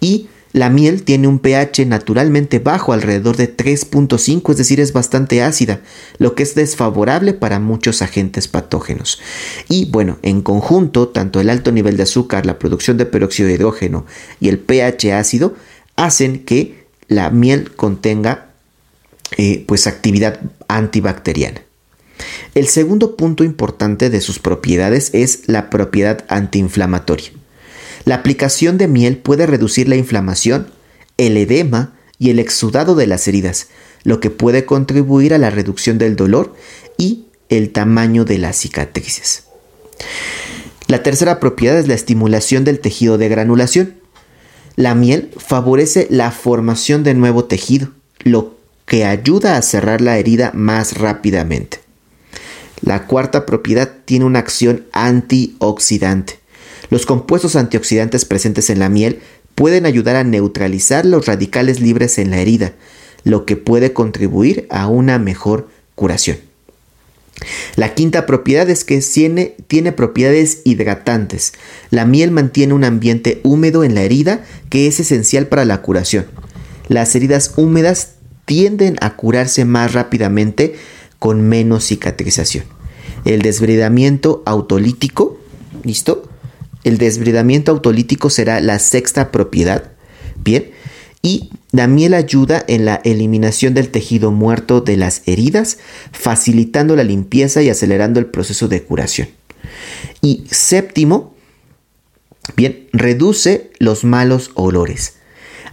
Y 0.00 0.28
la 0.52 0.68
miel 0.68 1.02
tiene 1.02 1.28
un 1.28 1.38
pH 1.38 1.86
naturalmente 1.86 2.58
bajo, 2.58 2.92
alrededor 2.92 3.36
de 3.38 3.54
3.5, 3.56 4.50
es 4.50 4.56
decir, 4.58 4.80
es 4.80 4.92
bastante 4.92 5.42
ácida, 5.42 5.80
lo 6.18 6.34
que 6.34 6.42
es 6.42 6.54
desfavorable 6.54 7.32
para 7.32 7.58
muchos 7.58 8.02
agentes 8.02 8.48
patógenos. 8.48 9.18
Y 9.70 9.86
bueno, 9.86 10.18
en 10.22 10.42
conjunto, 10.42 11.08
tanto 11.08 11.40
el 11.40 11.48
alto 11.48 11.72
nivel 11.72 11.96
de 11.96 12.02
azúcar, 12.02 12.44
la 12.44 12.58
producción 12.58 12.98
de 12.98 13.06
peróxido 13.06 13.48
de 13.48 13.54
hidrógeno 13.54 14.04
y 14.40 14.48
el 14.48 14.58
pH 14.58 15.14
ácido 15.14 15.54
hacen 15.96 16.44
que 16.44 16.86
la 17.08 17.30
miel 17.30 17.72
contenga 17.74 18.50
eh, 19.38 19.64
pues 19.66 19.86
actividad 19.86 20.38
antibacteriana. 20.68 21.62
El 22.54 22.68
segundo 22.68 23.16
punto 23.16 23.44
importante 23.44 24.10
de 24.10 24.20
sus 24.20 24.38
propiedades 24.38 25.10
es 25.12 25.42
la 25.46 25.70
propiedad 25.70 26.24
antiinflamatoria. 26.28 27.30
La 28.04 28.16
aplicación 28.16 28.78
de 28.78 28.88
miel 28.88 29.16
puede 29.16 29.46
reducir 29.46 29.88
la 29.88 29.96
inflamación, 29.96 30.66
el 31.18 31.36
edema 31.36 31.94
y 32.18 32.30
el 32.30 32.38
exudado 32.38 32.94
de 32.94 33.06
las 33.06 33.28
heridas, 33.28 33.68
lo 34.04 34.20
que 34.20 34.30
puede 34.30 34.64
contribuir 34.64 35.34
a 35.34 35.38
la 35.38 35.50
reducción 35.50 35.98
del 35.98 36.16
dolor 36.16 36.54
y 36.98 37.26
el 37.48 37.70
tamaño 37.70 38.24
de 38.24 38.38
las 38.38 38.56
cicatrices. 38.56 39.44
La 40.88 41.02
tercera 41.02 41.38
propiedad 41.40 41.78
es 41.78 41.88
la 41.88 41.94
estimulación 41.94 42.64
del 42.64 42.80
tejido 42.80 43.18
de 43.18 43.28
granulación. 43.28 43.94
La 44.76 44.94
miel 44.94 45.30
favorece 45.36 46.06
la 46.10 46.30
formación 46.30 47.04
de 47.04 47.14
nuevo 47.14 47.44
tejido, 47.44 47.90
lo 48.24 48.56
que 48.86 49.04
ayuda 49.04 49.56
a 49.56 49.62
cerrar 49.62 50.00
la 50.00 50.18
herida 50.18 50.50
más 50.54 50.98
rápidamente. 50.98 51.81
La 52.82 53.06
cuarta 53.06 53.46
propiedad 53.46 53.90
tiene 54.04 54.24
una 54.24 54.40
acción 54.40 54.84
antioxidante. 54.92 56.40
Los 56.90 57.06
compuestos 57.06 57.56
antioxidantes 57.56 58.24
presentes 58.24 58.68
en 58.68 58.78
la 58.78 58.88
miel 58.88 59.20
pueden 59.54 59.86
ayudar 59.86 60.16
a 60.16 60.24
neutralizar 60.24 61.06
los 61.06 61.26
radicales 61.26 61.80
libres 61.80 62.18
en 62.18 62.30
la 62.30 62.38
herida, 62.38 62.72
lo 63.24 63.46
que 63.46 63.56
puede 63.56 63.92
contribuir 63.92 64.66
a 64.68 64.88
una 64.88 65.18
mejor 65.18 65.68
curación. 65.94 66.38
La 67.76 67.94
quinta 67.94 68.26
propiedad 68.26 68.68
es 68.70 68.84
que 68.84 69.00
tiene, 69.00 69.92
propiedades 69.92 70.60
hidratantes. 70.64 71.52
La 71.90 72.04
miel 72.04 72.30
mantiene 72.30 72.74
un 72.74 72.84
ambiente 72.84 73.40
húmedo 73.42 73.84
en 73.84 73.94
la 73.94 74.02
herida 74.02 74.44
que 74.68 74.86
es 74.86 75.00
esencial 75.00 75.46
para 75.46 75.64
la 75.64 75.82
curación. 75.82 76.26
Las 76.88 77.14
heridas 77.14 77.52
húmedas 77.56 78.14
tienden 78.44 78.96
a 79.00 79.16
curarse 79.16 79.64
más 79.64 79.92
rápidamente 79.92 80.74
con 81.22 81.40
menos 81.40 81.84
cicatrización. 81.84 82.64
El 83.24 83.42
desbridamiento 83.42 84.42
autolítico, 84.44 85.38
¿listo? 85.84 86.28
El 86.82 86.98
desbridamiento 86.98 87.70
autolítico 87.70 88.28
será 88.28 88.58
la 88.58 88.80
sexta 88.80 89.30
propiedad. 89.30 89.92
Bien. 90.42 90.72
Y 91.22 91.50
la 91.70 91.86
miel 91.86 92.14
ayuda 92.14 92.64
en 92.66 92.86
la 92.86 92.96
eliminación 93.04 93.72
del 93.72 93.90
tejido 93.90 94.32
muerto 94.32 94.80
de 94.80 94.96
las 94.96 95.22
heridas, 95.26 95.78
facilitando 96.10 96.96
la 96.96 97.04
limpieza 97.04 97.62
y 97.62 97.70
acelerando 97.70 98.18
el 98.18 98.26
proceso 98.26 98.66
de 98.66 98.82
curación. 98.82 99.28
Y 100.22 100.42
séptimo, 100.50 101.36
bien, 102.56 102.88
reduce 102.92 103.70
los 103.78 104.02
malos 104.02 104.50
olores. 104.54 105.18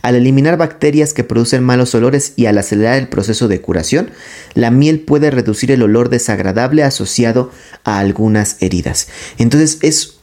Al 0.01 0.15
eliminar 0.15 0.57
bacterias 0.57 1.13
que 1.13 1.23
producen 1.23 1.63
malos 1.63 1.93
olores 1.95 2.33
y 2.35 2.45
al 2.45 2.57
acelerar 2.57 2.97
el 2.97 3.07
proceso 3.07 3.47
de 3.47 3.61
curación, 3.61 4.11
la 4.53 4.71
miel 4.71 4.99
puede 4.99 5.31
reducir 5.31 5.71
el 5.71 5.83
olor 5.83 6.09
desagradable 6.09 6.83
asociado 6.83 7.51
a 7.83 7.99
algunas 7.99 8.57
heridas. 8.61 9.07
Entonces 9.37 9.79
es 9.81 10.19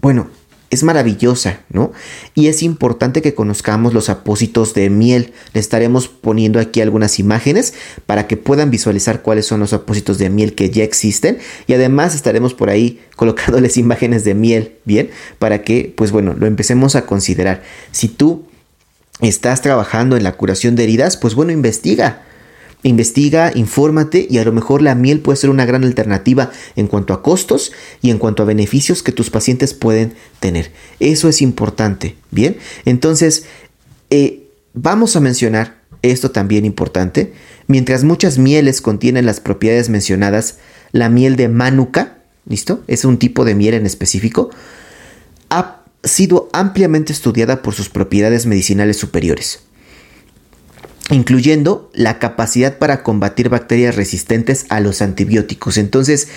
bueno, 0.00 0.28
es 0.70 0.82
maravillosa, 0.82 1.60
¿no? 1.70 1.92
Y 2.34 2.48
es 2.48 2.62
importante 2.62 3.22
que 3.22 3.34
conozcamos 3.34 3.94
los 3.94 4.08
apósitos 4.08 4.74
de 4.74 4.90
miel. 4.90 5.32
Le 5.52 5.60
estaremos 5.60 6.08
poniendo 6.08 6.58
aquí 6.58 6.80
algunas 6.80 7.18
imágenes 7.18 7.74
para 8.04 8.26
que 8.26 8.36
puedan 8.36 8.70
visualizar 8.70 9.22
cuáles 9.22 9.46
son 9.46 9.60
los 9.60 9.72
apósitos 9.72 10.18
de 10.18 10.28
miel 10.28 10.54
que 10.54 10.70
ya 10.70 10.82
existen. 10.84 11.38
Y 11.66 11.74
además 11.74 12.14
estaremos 12.14 12.52
por 12.54 12.68
ahí 12.68 13.00
colocándoles 13.16 13.76
imágenes 13.76 14.24
de 14.24 14.34
miel, 14.34 14.74
¿bien? 14.84 15.10
Para 15.38 15.62
que, 15.62 15.92
pues 15.96 16.10
bueno, 16.10 16.34
lo 16.38 16.46
empecemos 16.46 16.96
a 16.96 17.06
considerar. 17.06 17.62
Si 17.92 18.08
tú 18.08 18.44
estás 19.20 19.62
trabajando 19.62 20.16
en 20.16 20.22
la 20.22 20.32
curación 20.32 20.76
de 20.76 20.84
heridas, 20.84 21.16
pues 21.16 21.34
bueno, 21.34 21.52
investiga 21.52 22.22
investiga, 22.82 23.52
infórmate 23.54 24.26
y 24.28 24.38
a 24.38 24.44
lo 24.44 24.52
mejor 24.52 24.82
la 24.82 24.94
miel 24.94 25.20
puede 25.20 25.36
ser 25.36 25.50
una 25.50 25.66
gran 25.66 25.84
alternativa 25.84 26.50
en 26.76 26.86
cuanto 26.86 27.14
a 27.14 27.22
costos 27.22 27.72
y 28.00 28.10
en 28.10 28.18
cuanto 28.18 28.42
a 28.42 28.46
beneficios 28.46 29.02
que 29.02 29.12
tus 29.12 29.30
pacientes 29.30 29.74
pueden 29.74 30.14
tener. 30.40 30.70
Eso 31.00 31.28
es 31.28 31.42
importante, 31.42 32.16
¿bien? 32.30 32.58
Entonces, 32.84 33.46
eh, 34.10 34.44
vamos 34.72 35.16
a 35.16 35.20
mencionar 35.20 35.78
esto 36.02 36.30
también 36.30 36.64
importante. 36.64 37.32
Mientras 37.66 38.04
muchas 38.04 38.38
mieles 38.38 38.80
contienen 38.80 39.26
las 39.26 39.40
propiedades 39.40 39.88
mencionadas, 39.88 40.58
la 40.92 41.08
miel 41.08 41.36
de 41.36 41.48
Manuka, 41.48 42.18
¿listo? 42.48 42.84
Es 42.86 43.04
un 43.04 43.18
tipo 43.18 43.44
de 43.44 43.56
miel 43.56 43.74
en 43.74 43.86
específico, 43.86 44.50
ha 45.50 45.75
sido 46.06 46.48
ampliamente 46.52 47.12
estudiada 47.12 47.62
por 47.62 47.74
sus 47.74 47.88
propiedades 47.88 48.46
medicinales 48.46 48.96
superiores 48.96 49.60
incluyendo 51.10 51.90
la 51.94 52.18
capacidad 52.18 52.78
para 52.78 53.02
combatir 53.02 53.48
bacterias 53.48 53.94
resistentes 53.94 54.66
a 54.70 54.80
los 54.80 55.02
antibióticos. 55.02 55.78
Entonces, 55.78 56.28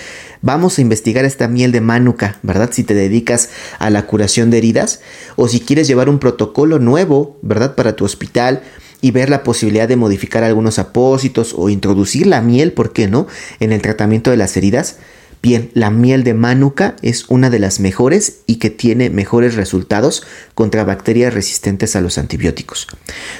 vamos 0.41 0.77
a 0.77 0.81
investigar 0.81 1.25
esta 1.25 1.47
miel 1.47 1.71
de 1.71 1.81
manuka, 1.81 2.38
¿verdad? 2.43 2.69
Si 2.71 2.83
te 2.83 2.93
dedicas 2.93 3.49
a 3.79 3.89
la 3.89 4.05
curación 4.05 4.51
de 4.51 4.59
heridas 4.59 5.01
o 5.35 5.47
si 5.47 5.59
quieres 5.59 5.88
llevar 5.88 6.09
un 6.09 6.19
protocolo 6.19 6.79
nuevo, 6.79 7.39
¿verdad? 7.41 7.75
Para 7.75 7.95
tu 7.95 8.05
hospital 8.05 8.61
y 9.01 9.11
ver 9.11 9.29
la 9.29 9.43
posibilidad 9.43 9.88
de 9.88 9.95
modificar 9.95 10.43
algunos 10.43 10.77
apósitos 10.77 11.55
o 11.57 11.69
introducir 11.69 12.27
la 12.27 12.41
miel, 12.41 12.73
¿por 12.73 12.93
qué 12.93 13.07
no?, 13.07 13.27
en 13.59 13.71
el 13.71 13.81
tratamiento 13.81 14.29
de 14.29 14.38
las 14.38 14.55
heridas. 14.57 14.97
Bien, 15.41 15.72
la 15.74 15.89
miel 15.89 16.25
de 16.25 16.34
Manuka 16.34 16.98
es 17.01 17.25
una 17.29 17.50
de 17.50 17.60
las 17.60 17.79
mejores 17.79 18.39
y 18.46 18.58
que 18.58 18.69
tiene 18.69 19.10
mejores 19.10 19.55
resultados 19.55 20.24
contra 20.53 20.84
bacterias 20.84 21.34
resistentes 21.34 21.96
a 21.96 22.01
los 22.01 22.17
antibióticos. 22.17 22.88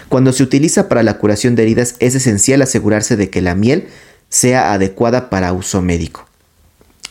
Cuando 0.08 0.32
se 0.32 0.44
utiliza 0.44 0.88
para 0.88 1.04
la 1.04 1.18
curación 1.18 1.56
de 1.56 1.64
heridas 1.64 1.96
es 2.00 2.16
esencial 2.16 2.62
asegurarse 2.62 3.18
de 3.18 3.30
que 3.30 3.42
la 3.42 3.54
miel 3.54 3.88
sea 4.30 4.72
adecuada 4.72 5.30
para 5.30 5.52
uso 5.52 5.82
médico. 5.82 6.26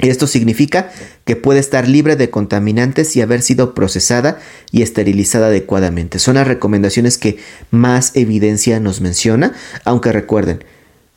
Esto 0.00 0.26
significa 0.26 0.90
que 1.25 1.37
puede 1.37 1.61
estar 1.61 1.88
libre 1.88 2.16
de 2.16 2.30
contaminantes 2.30 3.14
y 3.16 3.21
haber 3.21 3.42
sido 3.42 3.75
procesada 3.75 4.38
y 4.71 4.83
esterilizada 4.83 5.49
adecuadamente. 5.49 6.21
Son 6.21 6.37
las 6.37 6.47
recomendaciones 6.47 7.18
que 7.18 7.38
más 7.71 8.12
evidencia 8.14 8.78
nos 8.80 9.00
menciona, 9.00 9.52
aunque 9.85 10.12
recuerden, 10.12 10.64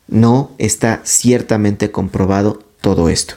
no 0.07 0.51
está 0.57 1.01
ciertamente 1.05 1.91
comprobado 1.91 2.63
todo 2.81 3.07
esto. 3.09 3.35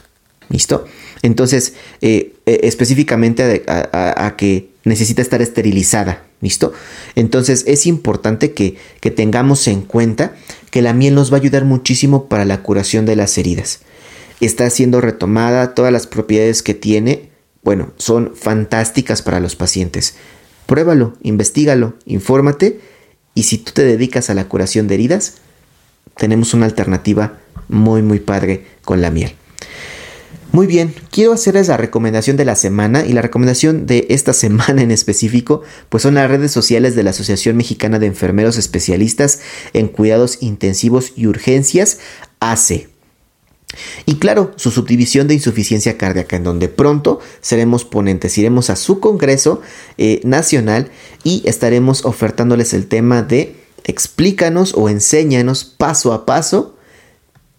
¿Listo? 0.49 0.85
Entonces, 1.21 1.73
eh, 2.01 2.33
eh, 2.45 2.59
específicamente 2.63 3.63
a, 3.67 4.35
que 4.37 4.69
necesita 4.83 5.21
estar 5.21 5.41
esterilizada. 5.41 6.23
¿Listo? 6.41 6.73
Entonces 7.15 7.63
es 7.65 7.87
importante 7.87 8.53
que, 8.53 8.75
que 8.99 9.09
tengamos 9.09 9.67
en 9.67 9.81
cuenta 9.81 10.35
que 10.69 10.81
la 10.81 10.93
miel 10.93 11.15
nos 11.15 11.31
va 11.31 11.37
a 11.37 11.39
ayudar 11.39 11.65
muchísimo 11.65 12.27
para 12.27 12.45
la 12.45 12.61
curación 12.61 13.05
de 13.05 13.15
las 13.15 13.37
heridas. 13.37 13.79
Está 14.41 14.69
siendo 14.69 15.01
retomada, 15.01 15.73
todas 15.73 15.93
las 15.93 16.07
propiedades 16.07 16.61
que 16.61 16.73
tiene, 16.73 17.29
bueno, 17.63 17.93
son 17.97 18.33
fantásticas 18.35 19.21
para 19.21 19.39
los 19.39 19.55
pacientes. 19.55 20.15
Pruébalo, 20.67 21.13
investigalo, 21.23 21.95
infórmate 22.05 22.79
y 23.33 23.43
si 23.43 23.57
tú 23.57 23.71
te 23.71 23.83
dedicas 23.83 24.29
a 24.29 24.33
la 24.33 24.47
curación 24.47 24.87
de 24.87 24.95
heridas, 24.95 25.35
tenemos 26.17 26.53
una 26.53 26.65
alternativa 26.65 27.39
muy 27.67 28.01
muy 28.01 28.19
padre 28.19 28.65
con 28.83 29.01
la 29.01 29.09
miel. 29.09 29.35
Muy 30.55 30.67
bien, 30.67 30.95
quiero 31.11 31.33
hacerles 31.33 31.67
la 31.67 31.75
recomendación 31.75 32.37
de 32.37 32.45
la 32.45 32.55
semana 32.55 33.05
y 33.05 33.11
la 33.11 33.21
recomendación 33.21 33.85
de 33.87 34.07
esta 34.07 34.31
semana 34.45 34.83
en 34.83 34.89
específico, 34.89 35.63
pues 35.89 36.03
son 36.03 36.13
las 36.13 36.29
redes 36.29 36.53
sociales 36.53 36.95
de 36.95 37.03
la 37.03 37.09
Asociación 37.09 37.57
Mexicana 37.57 37.99
de 37.99 38.05
Enfermeros 38.05 38.55
Especialistas 38.57 39.41
en 39.73 39.89
Cuidados 39.89 40.37
Intensivos 40.39 41.11
y 41.17 41.27
Urgencias, 41.27 41.99
AC. 42.39 42.87
Y 44.05 44.15
claro, 44.15 44.53
su 44.55 44.71
subdivisión 44.71 45.27
de 45.27 45.33
insuficiencia 45.33 45.97
cardíaca, 45.97 46.37
en 46.37 46.45
donde 46.45 46.69
pronto 46.69 47.19
seremos 47.41 47.83
ponentes, 47.83 48.37
iremos 48.37 48.69
a 48.69 48.77
su 48.77 49.01
Congreso 49.01 49.61
eh, 49.97 50.21
Nacional 50.23 50.89
y 51.25 51.43
estaremos 51.43 52.05
ofertándoles 52.05 52.73
el 52.73 52.87
tema 52.87 53.23
de 53.23 53.57
explícanos 53.83 54.73
o 54.73 54.87
enséñanos 54.87 55.65
paso 55.65 56.13
a 56.13 56.25
paso 56.25 56.77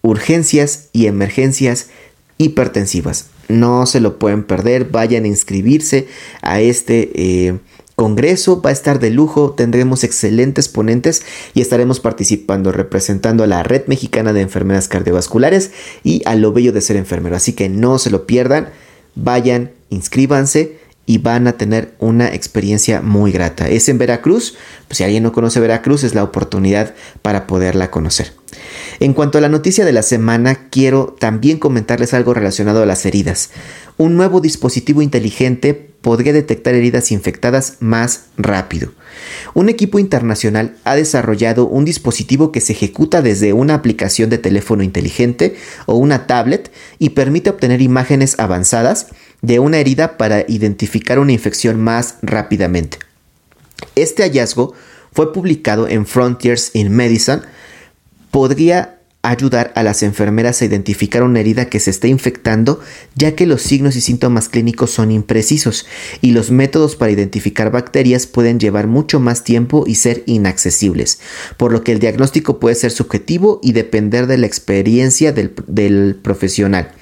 urgencias 0.01 0.89
y 0.93 1.07
emergencias 1.07 1.89
hipertensivas. 2.37 3.27
No 3.47 3.85
se 3.85 4.01
lo 4.01 4.19
pueden 4.19 4.43
perder, 4.43 4.85
vayan 4.85 5.23
a 5.23 5.27
inscribirse 5.27 6.07
a 6.41 6.59
este 6.59 7.11
eh, 7.15 7.57
congreso 7.97 8.61
va 8.61 8.69
a 8.69 8.73
estar 8.73 8.99
de 8.99 9.09
lujo, 9.09 9.53
tendremos 9.53 10.03
excelentes 10.03 10.67
ponentes 10.67 11.23
y 11.55 11.61
estaremos 11.61 11.99
participando 11.99 12.71
representando 12.71 13.43
a 13.43 13.47
la 13.47 13.63
Red 13.63 13.87
Mexicana 13.87 14.33
de 14.33 14.41
Enfermeras 14.41 14.87
Cardiovasculares 14.87 15.71
y 16.03 16.21
a 16.25 16.35
lo 16.35 16.53
bello 16.53 16.71
de 16.71 16.81
ser 16.81 16.95
enfermero. 16.95 17.35
Así 17.35 17.53
que 17.53 17.69
no 17.69 17.97
se 17.97 18.11
lo 18.11 18.27
pierdan, 18.27 18.69
vayan, 19.15 19.71
inscríbanse 19.89 20.77
y 21.07 21.17
van 21.17 21.47
a 21.47 21.53
tener 21.53 21.95
una 21.97 22.27
experiencia 22.27 23.01
muy 23.01 23.31
grata. 23.31 23.67
Es 23.67 23.89
en 23.89 23.97
Veracruz, 23.97 24.55
pues 24.87 24.99
si 24.99 25.03
alguien 25.03 25.23
no 25.23 25.31
conoce 25.31 25.59
Veracruz 25.59 26.03
es 26.03 26.13
la 26.13 26.23
oportunidad 26.23 26.93
para 27.23 27.47
poderla 27.47 27.89
conocer. 27.89 28.31
En 28.99 29.13
cuanto 29.13 29.37
a 29.37 29.41
la 29.41 29.49
noticia 29.49 29.85
de 29.85 29.93
la 29.93 30.01
semana, 30.01 30.69
quiero 30.69 31.15
también 31.19 31.59
comentarles 31.59 32.13
algo 32.13 32.33
relacionado 32.33 32.81
a 32.81 32.85
las 32.85 33.05
heridas. 33.05 33.51
Un 33.97 34.15
nuevo 34.15 34.41
dispositivo 34.41 35.01
inteligente 35.01 35.73
podría 35.73 36.33
detectar 36.33 36.73
heridas 36.73 37.11
infectadas 37.11 37.77
más 37.79 38.25
rápido. 38.37 38.91
Un 39.53 39.69
equipo 39.69 39.99
internacional 39.99 40.75
ha 40.83 40.95
desarrollado 40.95 41.67
un 41.67 41.85
dispositivo 41.85 42.51
que 42.51 42.61
se 42.61 42.73
ejecuta 42.73 43.21
desde 43.21 43.53
una 43.53 43.73
aplicación 43.73 44.29
de 44.29 44.37
teléfono 44.37 44.83
inteligente 44.83 45.55
o 45.85 45.95
una 45.95 46.27
tablet 46.27 46.71
y 46.99 47.09
permite 47.09 47.49
obtener 47.49 47.81
imágenes 47.81 48.39
avanzadas 48.39 49.07
de 49.41 49.59
una 49.59 49.77
herida 49.77 50.17
para 50.17 50.45
identificar 50.47 51.19
una 51.19 51.31
infección 51.31 51.79
más 51.79 52.15
rápidamente. 52.21 52.99
Este 53.95 54.23
hallazgo 54.23 54.73
fue 55.11 55.33
publicado 55.33 55.87
en 55.87 56.05
Frontiers 56.05 56.71
in 56.73 56.95
Medicine. 56.95 57.41
Podría 58.31 58.97
ayudar 59.27 59.73
a 59.75 59.83
las 59.83 60.03
enfermeras 60.03 60.61
a 60.61 60.65
identificar 60.65 61.23
una 61.23 61.39
herida 61.39 61.65
que 61.65 61.79
se 61.79 61.89
está 61.89 62.07
infectando, 62.07 62.79
ya 63.15 63.35
que 63.35 63.45
los 63.45 63.61
signos 63.61 63.95
y 63.95 64.01
síntomas 64.01 64.47
clínicos 64.47 64.91
son 64.91 65.11
imprecisos 65.11 65.85
y 66.21 66.31
los 66.31 66.49
métodos 66.49 66.95
para 66.95 67.11
identificar 67.11 67.71
bacterias 67.71 68.25
pueden 68.25 68.59
llevar 68.59 68.87
mucho 68.87 69.19
más 69.19 69.43
tiempo 69.43 69.83
y 69.85 69.95
ser 69.95 70.23
inaccesibles, 70.25 71.19
por 71.57 71.71
lo 71.71 71.83
que 71.83 71.91
el 71.91 71.99
diagnóstico 71.99 72.59
puede 72.59 72.75
ser 72.75 72.91
subjetivo 72.91 73.59
y 73.61 73.73
depender 73.73 74.27
de 74.27 74.37
la 74.37 74.47
experiencia 74.47 75.33
del, 75.33 76.15
profesional. 76.21 76.93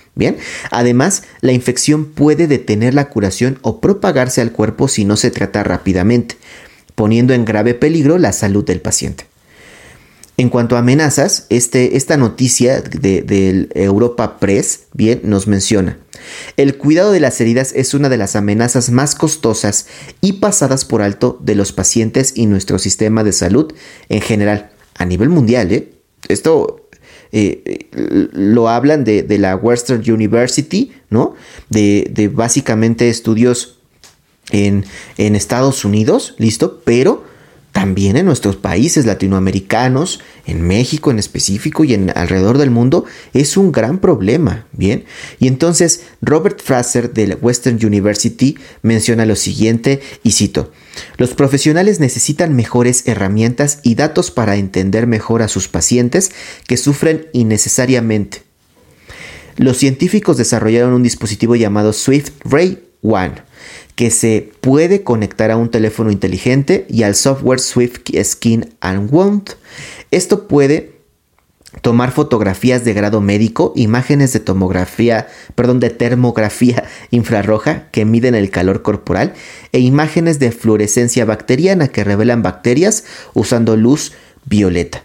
Además, 0.71 1.23
la 1.41 1.51
infección 1.51 2.05
puede 2.05 2.47
detener 2.47 2.93
la 2.93 3.09
curación 3.09 3.59
o 3.61 3.81
propagarse 3.81 4.41
al 4.41 4.53
cuerpo 4.53 4.87
si 4.87 5.03
no 5.05 5.17
se 5.17 5.29
trata 5.29 5.63
rápidamente, 5.63 6.37
poniendo 6.95 7.33
en 7.33 7.45
grave 7.45 7.73
peligro 7.73 8.17
la 8.17 8.31
salud 8.31 8.63
del 8.63 8.79
paciente. 8.79 9.25
En 10.37 10.49
cuanto 10.49 10.75
a 10.75 10.79
amenazas, 10.79 11.45
este, 11.49 11.95
esta 11.95 12.17
noticia 12.17 12.81
del 12.81 13.25
de 13.25 13.69
Europa 13.73 14.37
Press 14.37 14.81
bien, 14.93 15.21
nos 15.23 15.47
menciona. 15.47 15.97
El 16.57 16.77
cuidado 16.77 17.11
de 17.11 17.21
las 17.21 17.39
heridas 17.39 17.71
es 17.73 17.93
una 17.93 18.09
de 18.09 18.17
las 18.17 18.35
amenazas 18.35 18.89
más 18.89 19.15
costosas 19.15 19.87
y 20.21 20.33
pasadas 20.33 20.83
por 20.83 21.01
alto 21.01 21.37
de 21.41 21.55
los 21.55 21.71
pacientes 21.71 22.33
y 22.35 22.47
nuestro 22.47 22.79
sistema 22.79 23.23
de 23.23 23.31
salud 23.31 23.73
en 24.09 24.21
general, 24.21 24.71
a 24.95 25.05
nivel 25.05 25.29
mundial. 25.29 25.71
¿eh? 25.71 25.93
Esto 26.27 26.89
eh, 27.31 27.87
lo 27.91 28.67
hablan 28.67 29.03
de, 29.03 29.25
la 29.37 29.55
Western 29.55 30.03
University, 30.09 30.93
¿no? 31.09 31.35
De, 31.69 32.29
básicamente 32.33 33.09
estudios 33.09 33.79
en, 34.51 34.85
en, 35.17 35.35
Estados 35.35 35.85
Unidos, 35.85 36.35
¿listo? 36.37 36.81
Pero 36.85 37.23
también 37.75 38.15
en 38.15 38.25
nuestros 38.25 38.55
países 38.55 39.05
latinoamericanos, 39.05 40.21
en 40.45 40.61
México 40.61 41.11
en 41.11 41.19
específico 41.19 41.83
y 41.83 41.93
en 41.93 42.09
alrededor 42.15 42.57
del 42.57 42.71
mundo, 42.71 43.03
es 43.33 43.57
un 43.57 43.73
gran 43.73 43.99
problema, 43.99 44.65
¿bien? 44.71 45.03
Y 45.39 45.49
entonces 45.49 46.03
Robert 46.21 46.61
Fraser 46.61 47.11
de 47.11 47.35
Western 47.35 47.85
University 47.85 48.57
menciona 48.81 49.25
lo 49.25 49.35
siguiente 49.35 49.99
y 50.23 50.31
cito, 50.31 50.71
los 51.17 51.33
profesionales 51.33 51.99
necesitan 51.99 52.55
mejores 52.55 53.05
herramientas 53.07 53.79
y 53.83 53.95
datos 53.95 54.31
para 54.31 54.55
entender 54.55 55.05
mejor 55.05 55.41
a 55.41 55.49
sus 55.49 55.67
pacientes 55.67 56.31
que 56.67 56.77
sufren 56.77 57.27
innecesariamente. 57.33 58.43
Los 59.57 59.75
científicos 59.75 60.37
desarrollaron 60.37 60.93
un 60.93 61.03
dispositivo 61.03 61.57
llamado 61.57 61.91
Swift 61.91 62.31
Ray 62.45 62.87
One 63.01 63.43
que 63.95 64.11
se 64.11 64.51
puede 64.61 65.03
conectar 65.03 65.51
a 65.51 65.57
un 65.57 65.69
teléfono 65.69 66.11
inteligente 66.11 66.85
y 66.89 67.03
al 67.03 67.15
software 67.15 67.59
Swift 67.59 67.99
Skin 68.23 68.73
and 68.81 69.11
Wound. 69.11 69.51
Esto 70.11 70.47
puede 70.47 70.95
tomar 71.81 72.11
fotografías 72.11 72.85
de 72.85 72.93
grado 72.93 73.21
médico, 73.21 73.73
imágenes 73.75 74.33
de 74.33 74.39
tomografía, 74.39 75.27
perdón, 75.55 75.79
de 75.79 75.89
termografía 75.89 76.83
infrarroja 77.11 77.89
que 77.91 78.05
miden 78.05 78.35
el 78.35 78.49
calor 78.49 78.81
corporal 78.81 79.33
e 79.71 79.79
imágenes 79.79 80.39
de 80.39 80.51
fluorescencia 80.51 81.25
bacteriana 81.25 81.87
que 81.87 82.03
revelan 82.03 82.43
bacterias 82.43 83.05
usando 83.33 83.75
luz 83.77 84.13
violeta. 84.45 85.03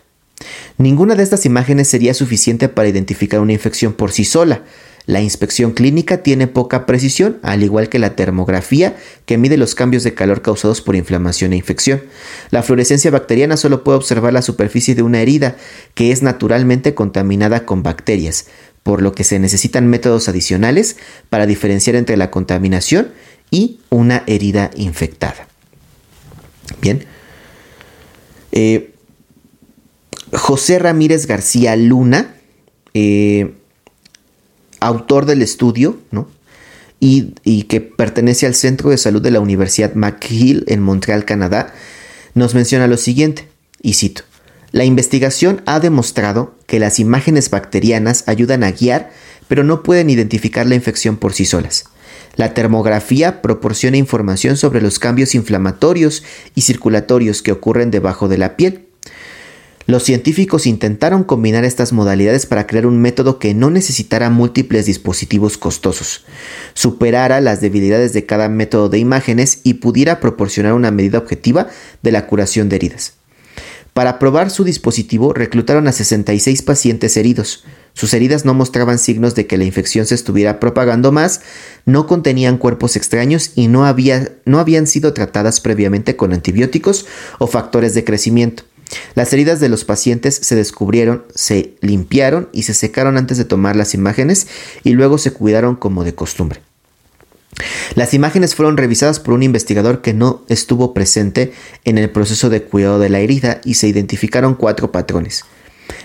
Ninguna 0.78 1.14
de 1.14 1.22
estas 1.22 1.44
imágenes 1.44 1.88
sería 1.88 2.14
suficiente 2.14 2.68
para 2.68 2.88
identificar 2.88 3.40
una 3.40 3.52
infección 3.52 3.92
por 3.92 4.12
sí 4.12 4.24
sola, 4.24 4.62
la 5.06 5.20
inspección 5.20 5.72
clínica 5.72 6.22
tiene 6.22 6.46
poca 6.46 6.86
precisión, 6.86 7.38
al 7.42 7.62
igual 7.62 7.88
que 7.88 7.98
la 7.98 8.14
termografía, 8.14 8.96
que 9.26 9.38
mide 9.38 9.56
los 9.56 9.74
cambios 9.74 10.04
de 10.04 10.14
calor 10.14 10.42
causados 10.42 10.80
por 10.82 10.94
inflamación 10.94 11.52
e 11.52 11.56
infección. 11.56 12.02
La 12.50 12.62
fluorescencia 12.62 13.10
bacteriana 13.10 13.56
solo 13.56 13.82
puede 13.82 13.98
observar 13.98 14.32
la 14.32 14.42
superficie 14.42 14.94
de 14.94 15.02
una 15.02 15.20
herida, 15.20 15.56
que 15.94 16.12
es 16.12 16.22
naturalmente 16.22 16.94
contaminada 16.94 17.64
con 17.64 17.82
bacterias, 17.82 18.46
por 18.82 19.02
lo 19.02 19.12
que 19.12 19.24
se 19.24 19.38
necesitan 19.38 19.88
métodos 19.88 20.28
adicionales 20.28 20.96
para 21.28 21.46
diferenciar 21.46 21.96
entre 21.96 22.16
la 22.16 22.30
contaminación 22.30 23.12
y 23.50 23.80
una 23.88 24.22
herida 24.26 24.70
infectada. 24.76 25.48
Bien. 26.80 27.04
Eh, 28.52 28.92
José 30.32 30.78
Ramírez 30.78 31.26
García 31.26 31.74
Luna 31.76 32.36
eh, 32.94 33.54
autor 34.80 35.26
del 35.26 35.42
estudio, 35.42 35.98
¿no? 36.10 36.28
Y, 37.02 37.32
que 37.62 37.80
pertenece 37.80 38.46
al 38.46 38.54
Centro 38.54 38.90
de 38.90 38.98
Salud 38.98 39.22
de 39.22 39.30
la 39.30 39.40
Universidad 39.40 39.94
McGill 39.94 40.64
en 40.66 40.82
Montreal, 40.82 41.24
Canadá, 41.24 41.72
nos 42.34 42.54
menciona 42.54 42.86
lo 42.86 42.98
siguiente, 42.98 43.48
y 43.80 43.94
cito, 43.94 44.22
la 44.70 44.84
investigación 44.84 45.62
ha 45.64 45.80
demostrado 45.80 46.54
que 46.66 46.78
las 46.78 47.00
imágenes 47.00 47.48
bacterianas 47.48 48.24
ayudan 48.26 48.64
a 48.64 48.72
guiar, 48.72 49.10
pero 49.48 49.64
no 49.64 49.82
pueden 49.82 50.10
identificar 50.10 50.66
la 50.66 50.74
infección 50.74 51.16
por 51.16 51.32
sí 51.32 51.46
solas. 51.46 51.86
La 52.36 52.54
termografía 52.54 53.42
proporciona 53.42 53.96
información 53.96 54.56
sobre 54.56 54.82
los 54.82 54.98
cambios 54.98 55.34
inflamatorios 55.34 56.22
y 56.54 56.60
circulatorios 56.60 57.42
que 57.42 57.52
ocurren 57.52 57.90
debajo 57.90 58.28
de 58.28 58.38
la 58.38 58.56
piel, 58.56 58.86
los 59.90 60.04
científicos 60.04 60.66
intentaron 60.66 61.24
combinar 61.24 61.64
estas 61.64 61.92
modalidades 61.92 62.46
para 62.46 62.66
crear 62.66 62.86
un 62.86 63.00
método 63.00 63.38
que 63.38 63.54
no 63.54 63.70
necesitara 63.70 64.30
múltiples 64.30 64.86
dispositivos 64.86 65.58
costosos, 65.58 66.24
superara 66.74 67.40
las 67.40 67.60
debilidades 67.60 68.12
de 68.12 68.24
cada 68.24 68.48
método 68.48 68.88
de 68.88 68.98
imágenes 68.98 69.60
y 69.64 69.74
pudiera 69.74 70.20
proporcionar 70.20 70.74
una 70.74 70.90
medida 70.90 71.18
objetiva 71.18 71.68
de 72.02 72.12
la 72.12 72.26
curación 72.26 72.68
de 72.68 72.76
heridas. 72.76 73.14
Para 73.92 74.20
probar 74.20 74.50
su 74.50 74.62
dispositivo 74.62 75.32
reclutaron 75.32 75.88
a 75.88 75.92
66 75.92 76.62
pacientes 76.62 77.16
heridos. 77.16 77.64
Sus 77.92 78.14
heridas 78.14 78.44
no 78.44 78.54
mostraban 78.54 79.00
signos 79.00 79.34
de 79.34 79.46
que 79.48 79.58
la 79.58 79.64
infección 79.64 80.06
se 80.06 80.14
estuviera 80.14 80.60
propagando 80.60 81.10
más, 81.10 81.40
no 81.86 82.06
contenían 82.06 82.56
cuerpos 82.56 82.94
extraños 82.94 83.50
y 83.56 83.66
no, 83.66 83.84
no 84.44 84.58
habían 84.60 84.86
sido 84.86 85.12
tratadas 85.12 85.60
previamente 85.60 86.14
con 86.14 86.32
antibióticos 86.32 87.06
o 87.40 87.48
factores 87.48 87.94
de 87.94 88.04
crecimiento. 88.04 88.62
Las 89.14 89.32
heridas 89.32 89.60
de 89.60 89.68
los 89.68 89.84
pacientes 89.84 90.34
se 90.34 90.56
descubrieron, 90.56 91.24
se 91.34 91.74
limpiaron 91.80 92.48
y 92.52 92.62
se 92.62 92.74
secaron 92.74 93.16
antes 93.16 93.38
de 93.38 93.44
tomar 93.44 93.76
las 93.76 93.94
imágenes 93.94 94.46
y 94.84 94.92
luego 94.92 95.18
se 95.18 95.32
cuidaron 95.32 95.76
como 95.76 96.04
de 96.04 96.14
costumbre. 96.14 96.60
Las 97.94 98.14
imágenes 98.14 98.54
fueron 98.54 98.76
revisadas 98.76 99.20
por 99.20 99.34
un 99.34 99.42
investigador 99.42 100.00
que 100.00 100.14
no 100.14 100.42
estuvo 100.48 100.94
presente 100.94 101.52
en 101.84 101.98
el 101.98 102.10
proceso 102.10 102.48
de 102.48 102.62
cuidado 102.62 102.98
de 102.98 103.10
la 103.10 103.20
herida 103.20 103.60
y 103.64 103.74
se 103.74 103.88
identificaron 103.88 104.54
cuatro 104.54 104.92
patrones. 104.92 105.44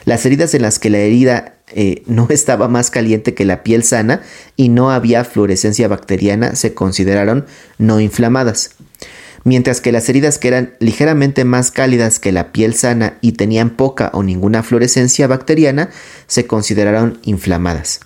Las 0.05 0.25
heridas 0.25 0.53
en 0.53 0.63
las 0.63 0.79
que 0.79 0.89
la 0.89 0.97
herida 0.97 1.55
eh, 1.73 2.03
no 2.07 2.27
estaba 2.29 2.67
más 2.67 2.91
caliente 2.91 3.33
que 3.33 3.45
la 3.45 3.63
piel 3.63 3.83
sana 3.83 4.21
y 4.55 4.69
no 4.69 4.91
había 4.91 5.23
fluorescencia 5.23 5.87
bacteriana 5.87 6.55
se 6.55 6.73
consideraron 6.73 7.45
no 7.77 7.99
inflamadas 7.99 8.71
mientras 9.45 9.79
que 9.79 9.93
las 9.93 10.09
heridas 10.09 10.37
que 10.37 10.49
eran 10.49 10.75
ligeramente 10.79 11.45
más 11.45 11.71
cálidas 11.71 12.19
que 12.19 12.33
la 12.33 12.51
piel 12.51 12.73
sana 12.73 13.17
y 13.21 13.33
tenían 13.33 13.69
poca 13.69 14.11
o 14.13 14.23
ninguna 14.23 14.63
fluorescencia 14.63 15.27
bacteriana 15.27 15.91
se 16.27 16.47
consideraron 16.47 17.19
inflamadas. 17.23 18.01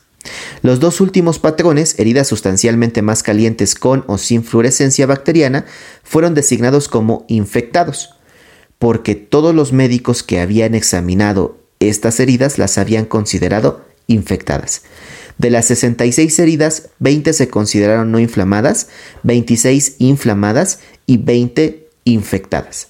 Los 0.62 0.80
dos 0.80 1.02
últimos 1.02 1.40
patrones, 1.40 1.98
heridas 1.98 2.28
sustancialmente 2.28 3.02
más 3.02 3.24
calientes 3.24 3.74
con 3.74 4.04
o 4.08 4.18
sin 4.18 4.44
fluorescencia 4.44 5.08
bacteriana, 5.08 5.66
fueron 6.04 6.36
designados 6.36 6.90
como 6.90 7.26
infectados, 7.30 8.16
porque 8.78 9.16
todos 9.16 9.56
los 9.56 9.72
médicos 9.72 10.22
que 10.22 10.42
habían 10.42 10.76
examinado 10.76 11.58
estas 11.80 12.20
heridas 12.20 12.58
las 12.58 12.78
habían 12.78 13.06
considerado 13.06 13.86
infectadas. 14.08 14.82
De 15.38 15.50
las 15.50 15.68
66 15.68 16.38
heridas, 16.40 16.90
20 17.00 17.32
se 17.32 17.48
consideraron 17.48 18.12
no 18.12 18.20
inflamadas, 18.20 18.90
26 19.24 19.96
inflamadas 20.00 20.80
y 21.10 21.18
20 21.18 21.90
infectadas. 22.04 22.90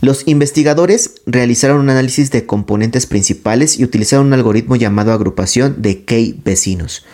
Los 0.00 0.28
investigadores 0.28 1.14
realizaron 1.26 1.80
un 1.80 1.90
análisis 1.90 2.30
de 2.30 2.46
componentes 2.46 3.06
principales 3.06 3.80
y 3.80 3.84
utilizaron 3.84 4.26
un 4.26 4.34
algoritmo 4.34 4.76
llamado 4.76 5.12
agrupación 5.12 5.82
de 5.82 6.04
K-vecinos, 6.04 7.04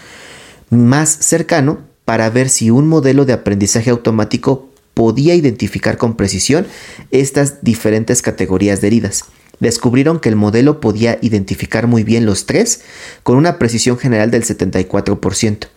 más 0.68 1.08
cercano 1.08 1.78
para 2.04 2.28
ver 2.28 2.50
si 2.50 2.70
un 2.70 2.88
modelo 2.88 3.24
de 3.24 3.32
aprendizaje 3.32 3.88
automático 3.88 4.68
podía 4.92 5.34
identificar 5.34 5.96
con 5.96 6.14
precisión 6.14 6.66
estas 7.10 7.64
diferentes 7.64 8.20
categorías 8.20 8.82
de 8.82 8.88
heridas. 8.88 9.24
Descubrieron 9.60 10.20
que 10.20 10.28
el 10.28 10.36
modelo 10.36 10.78
podía 10.78 11.18
identificar 11.22 11.86
muy 11.86 12.04
bien 12.04 12.26
los 12.26 12.44
tres 12.44 12.82
con 13.22 13.38
una 13.38 13.58
precisión 13.58 13.96
general 13.96 14.30
del 14.30 14.44
74%. 14.44 15.68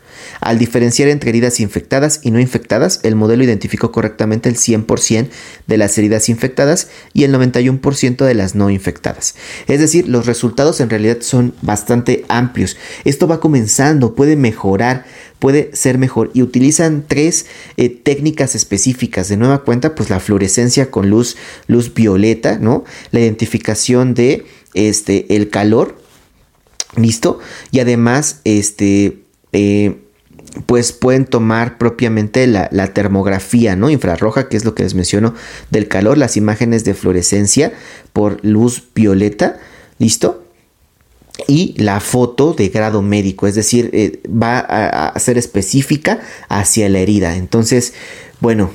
Al 0.42 0.58
diferenciar 0.58 1.10
entre 1.10 1.30
heridas 1.30 1.60
infectadas 1.60 2.20
y 2.24 2.32
no 2.32 2.40
infectadas, 2.40 3.00
el 3.04 3.16
modelo 3.16 3.44
identificó 3.44 3.92
correctamente 3.92 4.50
el 4.50 4.56
100% 4.56 5.30
de 5.68 5.78
las 5.78 5.98
heridas 5.98 6.30
infectadas 6.30 6.90
y 7.14 7.24
el 7.24 7.34
91% 7.34 8.26
de 8.26 8.34
las 8.34 8.56
no 8.56 8.70
infectadas. 8.70 9.36
Es 9.68 9.80
decir, 9.80 10.08
los 10.08 10.26
resultados 10.26 10.80
en 10.82 10.90
realidad 10.90 11.18
son 11.22 11.54
bastante 11.62 12.26
amplios. 12.28 12.78
Esto 13.04 13.28
va 13.28 13.40
comenzando, 13.40 14.16
puede 14.16 14.36
mejorar, 14.36 15.06
puede 15.40 15.72
ser 15.74 15.98
mejor 15.98 16.32
y 16.34 16.42
utilizan 16.42 17.06
tres 17.08 17.46
eh, 17.78 17.90
técnicas 17.90 18.56
específicas. 18.56 19.30
De 19.30 19.38
nueva 19.38 19.64
cuenta, 19.64 19.96
pues 19.96 20.10
la 20.10 20.20
fluorescencia 20.20 20.92
con 20.92 21.10
luz, 21.10 21.38
luz 21.68 21.94
violeta, 21.94 22.58
¿no? 22.60 22.84
La 23.12 23.20
identificación 23.20 24.14
de 24.14 24.46
este, 24.74 25.36
el 25.36 25.50
calor, 25.50 25.98
¿listo? 26.96 27.40
Y 27.72 27.80
además, 27.80 28.42
este... 28.44 29.20
Eh, 29.54 30.02
pues 30.66 30.92
pueden 30.92 31.26
tomar 31.26 31.78
propiamente 31.78 32.48
la, 32.48 32.70
termografía 32.94 33.76
¿no? 33.76 33.90
infrarroja, 33.90 34.48
que 34.50 34.58
es 34.58 34.66
lo 34.66 34.76
que 34.76 34.84
les 34.84 34.96
menciono 34.96 35.34
del 35.70 35.88
calor, 35.88 36.18
las 36.18 36.38
imágenes 36.38 36.84
de 36.84 36.94
fluorescencia 36.94 37.74
por 38.14 38.44
luz 38.44 38.84
violeta, 38.94 39.58
¿listo? 40.00 40.44
Y 41.48 41.76
la 41.82 42.00
foto 42.00 42.54
de 42.54 42.70
grado 42.70 43.02
médico, 43.02 43.46
es 43.46 43.56
decir, 43.56 43.90
eh, 43.92 44.22
va 44.30 44.60
a 44.60 45.20
ser 45.20 45.38
específica 45.38 46.22
hacia 46.48 46.88
la 46.88 47.00
herida. 47.00 47.36
Entonces, 47.36 47.94
bueno, 48.40 48.72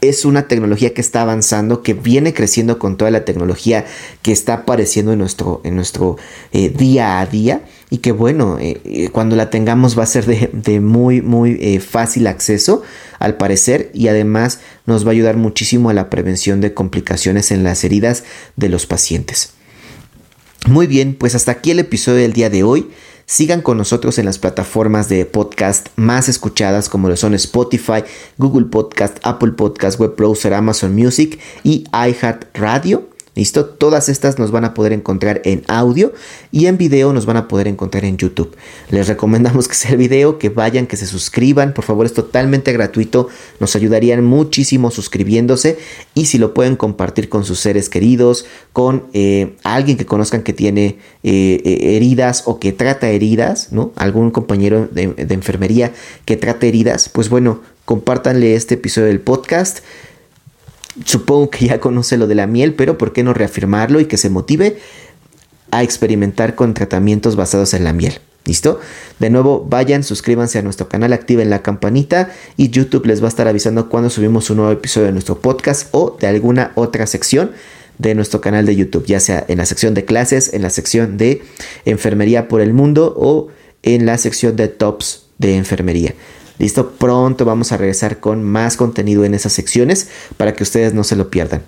es 0.00 0.24
una 0.24 0.46
tecnología 0.46 0.92
que 0.92 1.00
está 1.00 1.22
avanzando, 1.22 1.82
que 1.82 1.94
viene 1.94 2.34
creciendo 2.34 2.78
con 2.78 2.96
toda 2.96 3.10
la 3.10 3.24
tecnología 3.24 3.86
que 4.22 4.32
está 4.32 4.54
apareciendo 4.54 5.12
en 5.12 5.18
nuestro, 5.18 5.60
en 5.64 5.74
nuestro 5.74 6.16
eh, 6.52 6.68
día 6.68 7.20
a 7.20 7.26
día 7.26 7.62
y 7.88 7.98
que 7.98 8.12
bueno, 8.12 8.58
eh, 8.58 8.80
eh, 8.84 9.08
cuando 9.10 9.36
la 9.36 9.48
tengamos 9.48 9.98
va 9.98 10.02
a 10.02 10.06
ser 10.06 10.26
de, 10.26 10.80
muy, 10.80 11.22
muy 11.22 11.78
fácil 11.78 12.26
acceso 12.26 12.82
al 13.18 13.36
parecer 13.36 13.90
y 13.94 14.08
además 14.08 14.60
nos 14.84 15.04
va 15.04 15.10
a 15.10 15.12
ayudar 15.12 15.36
muchísimo 15.36 15.88
a 15.88 15.94
la 15.94 16.10
prevención 16.10 16.60
de 16.60 16.74
complicaciones 16.74 17.50
en 17.50 17.64
las 17.64 17.84
heridas 17.84 18.24
de 18.56 18.68
los 18.68 18.86
pacientes. 18.86 19.54
Muy 20.66 20.86
bien, 20.86 21.14
pues 21.14 21.34
hasta 21.34 21.52
aquí 21.52 21.70
el 21.70 21.78
episodio 21.78 22.18
del 22.22 22.32
día 22.32 22.50
de 22.50 22.64
hoy. 22.64 22.88
Sigan 23.28 23.60
con 23.60 23.76
nosotros 23.76 24.18
en 24.18 24.24
las 24.24 24.38
plataformas 24.38 25.08
de 25.08 25.26
podcast 25.26 25.88
más 25.96 26.28
escuchadas 26.28 26.88
como 26.88 27.08
lo 27.08 27.16
son 27.16 27.34
Spotify, 27.34 28.04
Google 28.38 28.66
Podcast, 28.66 29.18
Apple 29.24 29.52
Podcast, 29.52 29.98
Web 29.98 30.14
Browser, 30.16 30.54
Amazon 30.54 30.94
Music 30.94 31.40
y 31.64 31.84
iHeartRadio. 31.92 33.15
¿Listo? 33.36 33.66
Todas 33.66 34.08
estas 34.08 34.38
nos 34.38 34.50
van 34.50 34.64
a 34.64 34.72
poder 34.72 34.94
encontrar 34.94 35.42
en 35.44 35.62
audio 35.68 36.14
y 36.52 36.66
en 36.66 36.78
video 36.78 37.12
nos 37.12 37.26
van 37.26 37.36
a 37.36 37.48
poder 37.48 37.68
encontrar 37.68 38.06
en 38.06 38.16
YouTube. 38.16 38.56
Les 38.88 39.08
recomendamos 39.08 39.68
que 39.68 39.74
sea 39.74 39.90
el 39.90 39.98
video, 39.98 40.38
que 40.38 40.48
vayan, 40.48 40.86
que 40.86 40.96
se 40.96 41.06
suscriban. 41.06 41.74
Por 41.74 41.84
favor, 41.84 42.06
es 42.06 42.14
totalmente 42.14 42.72
gratuito. 42.72 43.28
Nos 43.60 43.76
ayudarían 43.76 44.24
muchísimo 44.24 44.90
suscribiéndose 44.90 45.76
y 46.14 46.24
si 46.24 46.38
lo 46.38 46.54
pueden 46.54 46.76
compartir 46.76 47.28
con 47.28 47.44
sus 47.44 47.60
seres 47.60 47.90
queridos, 47.90 48.46
con 48.72 49.04
eh, 49.12 49.54
alguien 49.64 49.98
que 49.98 50.06
conozcan 50.06 50.42
que 50.42 50.54
tiene 50.54 50.96
eh, 51.22 51.60
eh, 51.62 51.96
heridas 51.96 52.44
o 52.46 52.58
que 52.58 52.72
trata 52.72 53.10
heridas, 53.10 53.70
¿no? 53.70 53.92
Algún 53.96 54.30
compañero 54.30 54.88
de, 54.90 55.14
enfermería 55.28 55.92
que 56.24 56.38
trata 56.38 56.64
heridas, 56.64 57.10
pues 57.10 57.28
bueno, 57.28 57.60
compártanle 57.84 58.54
este 58.54 58.76
episodio 58.76 59.08
del 59.08 59.20
podcast 59.20 59.80
supongo 61.04 61.50
que 61.50 61.66
ya 61.66 61.80
conoce 61.80 62.16
lo 62.16 62.26
de 62.26 62.34
la 62.34 62.46
miel, 62.46 62.74
pero 62.74 62.98
¿por 62.98 63.12
qué 63.12 63.22
no 63.22 63.34
reafirmarlo 63.34 64.00
y 64.00 64.06
que 64.06 64.16
se 64.16 64.30
motive 64.30 64.78
a 65.70 65.82
experimentar 65.82 66.54
con 66.54 66.74
tratamientos 66.74 67.36
basados 67.36 67.74
en 67.74 67.84
la 67.84 67.92
miel? 67.92 68.20
¿Listo? 68.44 68.78
De 69.18 69.28
nuevo, 69.28 69.66
vayan, 69.68 70.04
suscríbanse 70.04 70.58
a 70.58 70.62
nuestro 70.62 70.88
canal, 70.88 71.12
activen 71.12 71.50
la 71.50 71.62
campanita 71.62 72.30
y 72.56 72.70
YouTube 72.70 73.06
les 73.06 73.20
va 73.20 73.26
a 73.26 73.28
estar 73.28 73.48
avisando 73.48 73.88
cuando 73.88 74.08
subimos 74.08 74.48
un 74.50 74.58
nuevo 74.58 74.72
episodio 74.72 75.08
de 75.08 75.12
nuestro 75.12 75.40
podcast 75.40 75.88
o 75.90 76.16
de 76.20 76.28
alguna 76.28 76.70
otra 76.76 77.06
sección 77.08 77.50
de 77.98 78.14
nuestro 78.14 78.40
canal 78.40 78.64
de 78.64 78.76
YouTube, 78.76 79.04
ya 79.06 79.18
sea 79.18 79.44
en 79.48 79.58
la 79.58 79.66
sección 79.66 79.94
de 79.94 80.04
clases, 80.04 80.54
en 80.54 80.62
la 80.62 80.70
sección 80.70 81.16
de 81.16 81.42
enfermería 81.84 82.46
por 82.46 82.60
el 82.60 82.72
mundo 82.72 83.14
o 83.16 83.48
en 83.82 84.06
la 84.06 84.16
sección 84.16 84.54
de 84.54 84.68
tops 84.68 85.26
de 85.38 85.56
enfermería. 85.56 86.14
Listo, 86.58 86.90
pronto 86.92 87.44
vamos 87.44 87.72
a 87.72 87.76
regresar 87.76 88.18
con 88.18 88.42
más 88.42 88.76
contenido 88.76 89.24
en 89.24 89.34
esas 89.34 89.52
secciones 89.52 90.08
para 90.36 90.54
que 90.54 90.62
ustedes 90.62 90.94
no 90.94 91.04
se 91.04 91.16
lo 91.16 91.30
pierdan. 91.30 91.62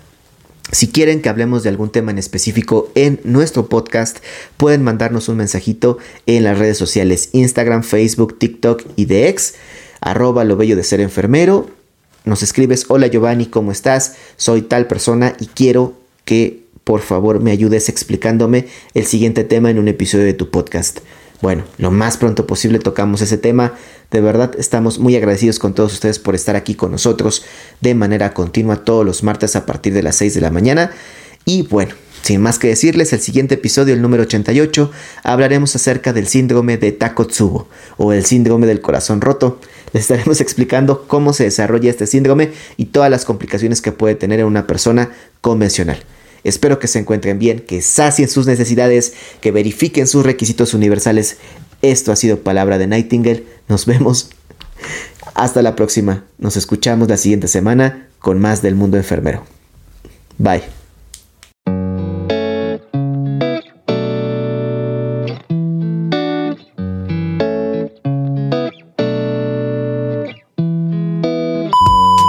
Si 0.71 0.87
quieren 0.87 1.21
que 1.21 1.29
hablemos 1.29 1.63
de 1.63 1.69
algún 1.69 1.91
tema 1.91 2.11
en 2.11 2.19
específico 2.19 2.91
en 2.93 3.19
nuestro 3.23 3.69
podcast, 3.69 4.19
pueden 4.57 4.83
mandarnos 4.83 5.27
un 5.27 5.37
mensajito 5.37 5.97
en 6.27 6.43
las 6.43 6.59
redes 6.59 6.77
sociales 6.77 7.29
Instagram, 7.33 7.83
Facebook, 7.83 8.37
TikTok 8.37 8.83
y 8.95 9.05
de 9.05 9.29
ex, 9.29 9.55
arroba 9.99 10.43
lo 10.43 10.57
bello 10.57 10.75
de 10.75 10.83
ser 10.83 11.01
enfermero. 11.01 11.69
Nos 12.23 12.43
escribes, 12.43 12.85
hola 12.89 13.07
Giovanni, 13.07 13.47
¿cómo 13.47 13.71
estás? 13.71 14.15
Soy 14.37 14.61
tal 14.61 14.85
persona 14.85 15.35
y 15.39 15.47
quiero 15.47 15.95
que 16.23 16.63
por 16.83 17.01
favor 17.01 17.39
me 17.39 17.51
ayudes 17.51 17.89
explicándome 17.89 18.67
el 18.93 19.05
siguiente 19.05 19.43
tema 19.43 19.71
en 19.71 19.79
un 19.79 19.87
episodio 19.87 20.25
de 20.25 20.33
tu 20.33 20.51
podcast. 20.51 20.99
Bueno, 21.41 21.63
lo 21.77 21.89
más 21.89 22.17
pronto 22.17 22.45
posible 22.45 22.79
tocamos 22.79 23.21
ese 23.21 23.37
tema. 23.37 23.73
De 24.11 24.19
verdad 24.19 24.51
estamos 24.57 24.99
muy 24.99 25.15
agradecidos 25.15 25.57
con 25.59 25.73
todos 25.73 25.93
ustedes 25.93 26.19
por 26.19 26.35
estar 26.35 26.55
aquí 26.55 26.75
con 26.75 26.91
nosotros 26.91 27.43
de 27.79 27.95
manera 27.95 28.33
continua 28.33 28.83
todos 28.83 29.05
los 29.05 29.23
martes 29.23 29.55
a 29.55 29.65
partir 29.65 29.93
de 29.93 30.03
las 30.03 30.17
6 30.17 30.33
de 30.33 30.41
la 30.41 30.51
mañana. 30.51 30.91
Y 31.45 31.63
bueno, 31.63 31.95
sin 32.21 32.41
más 32.41 32.59
que 32.59 32.67
decirles, 32.67 33.13
el 33.13 33.21
siguiente 33.21 33.55
episodio, 33.55 33.93
el 33.93 34.01
número 34.01 34.23
88, 34.23 34.91
hablaremos 35.23 35.75
acerca 35.75 36.11
del 36.11 36.27
síndrome 36.27 36.77
de 36.77 36.91
Takotsubo 36.91 37.67
o 37.97 38.11
el 38.11 38.25
síndrome 38.25 38.67
del 38.67 38.81
corazón 38.81 39.21
roto. 39.21 39.59
Les 39.93 40.03
estaremos 40.03 40.41
explicando 40.41 41.07
cómo 41.07 41.31
se 41.33 41.45
desarrolla 41.45 41.89
este 41.89 42.05
síndrome 42.05 42.51
y 42.75 42.85
todas 42.85 43.09
las 43.09 43.23
complicaciones 43.23 43.81
que 43.81 43.93
puede 43.93 44.15
tener 44.15 44.41
en 44.41 44.45
una 44.45 44.67
persona 44.67 45.11
convencional. 45.41 46.03
Espero 46.43 46.79
que 46.79 46.87
se 46.87 46.99
encuentren 46.99 47.39
bien, 47.39 47.59
que 47.59 47.81
sacien 47.81 48.29
sus 48.29 48.47
necesidades, 48.47 49.13
que 49.41 49.51
verifiquen 49.51 50.07
sus 50.07 50.25
requisitos 50.25 50.73
universales. 50.73 51.37
Esto 51.81 52.11
ha 52.11 52.15
sido 52.15 52.39
Palabra 52.39 52.77
de 52.77 52.87
Nightingale. 52.87 53.45
Nos 53.67 53.85
vemos. 53.85 54.29
Hasta 55.33 55.61
la 55.61 55.75
próxima. 55.75 56.25
Nos 56.37 56.57
escuchamos 56.57 57.07
la 57.07 57.17
siguiente 57.17 57.47
semana 57.47 58.07
con 58.19 58.39
más 58.39 58.61
del 58.61 58.75
mundo 58.75 58.97
enfermero. 58.97 59.45
Bye. 60.37 60.78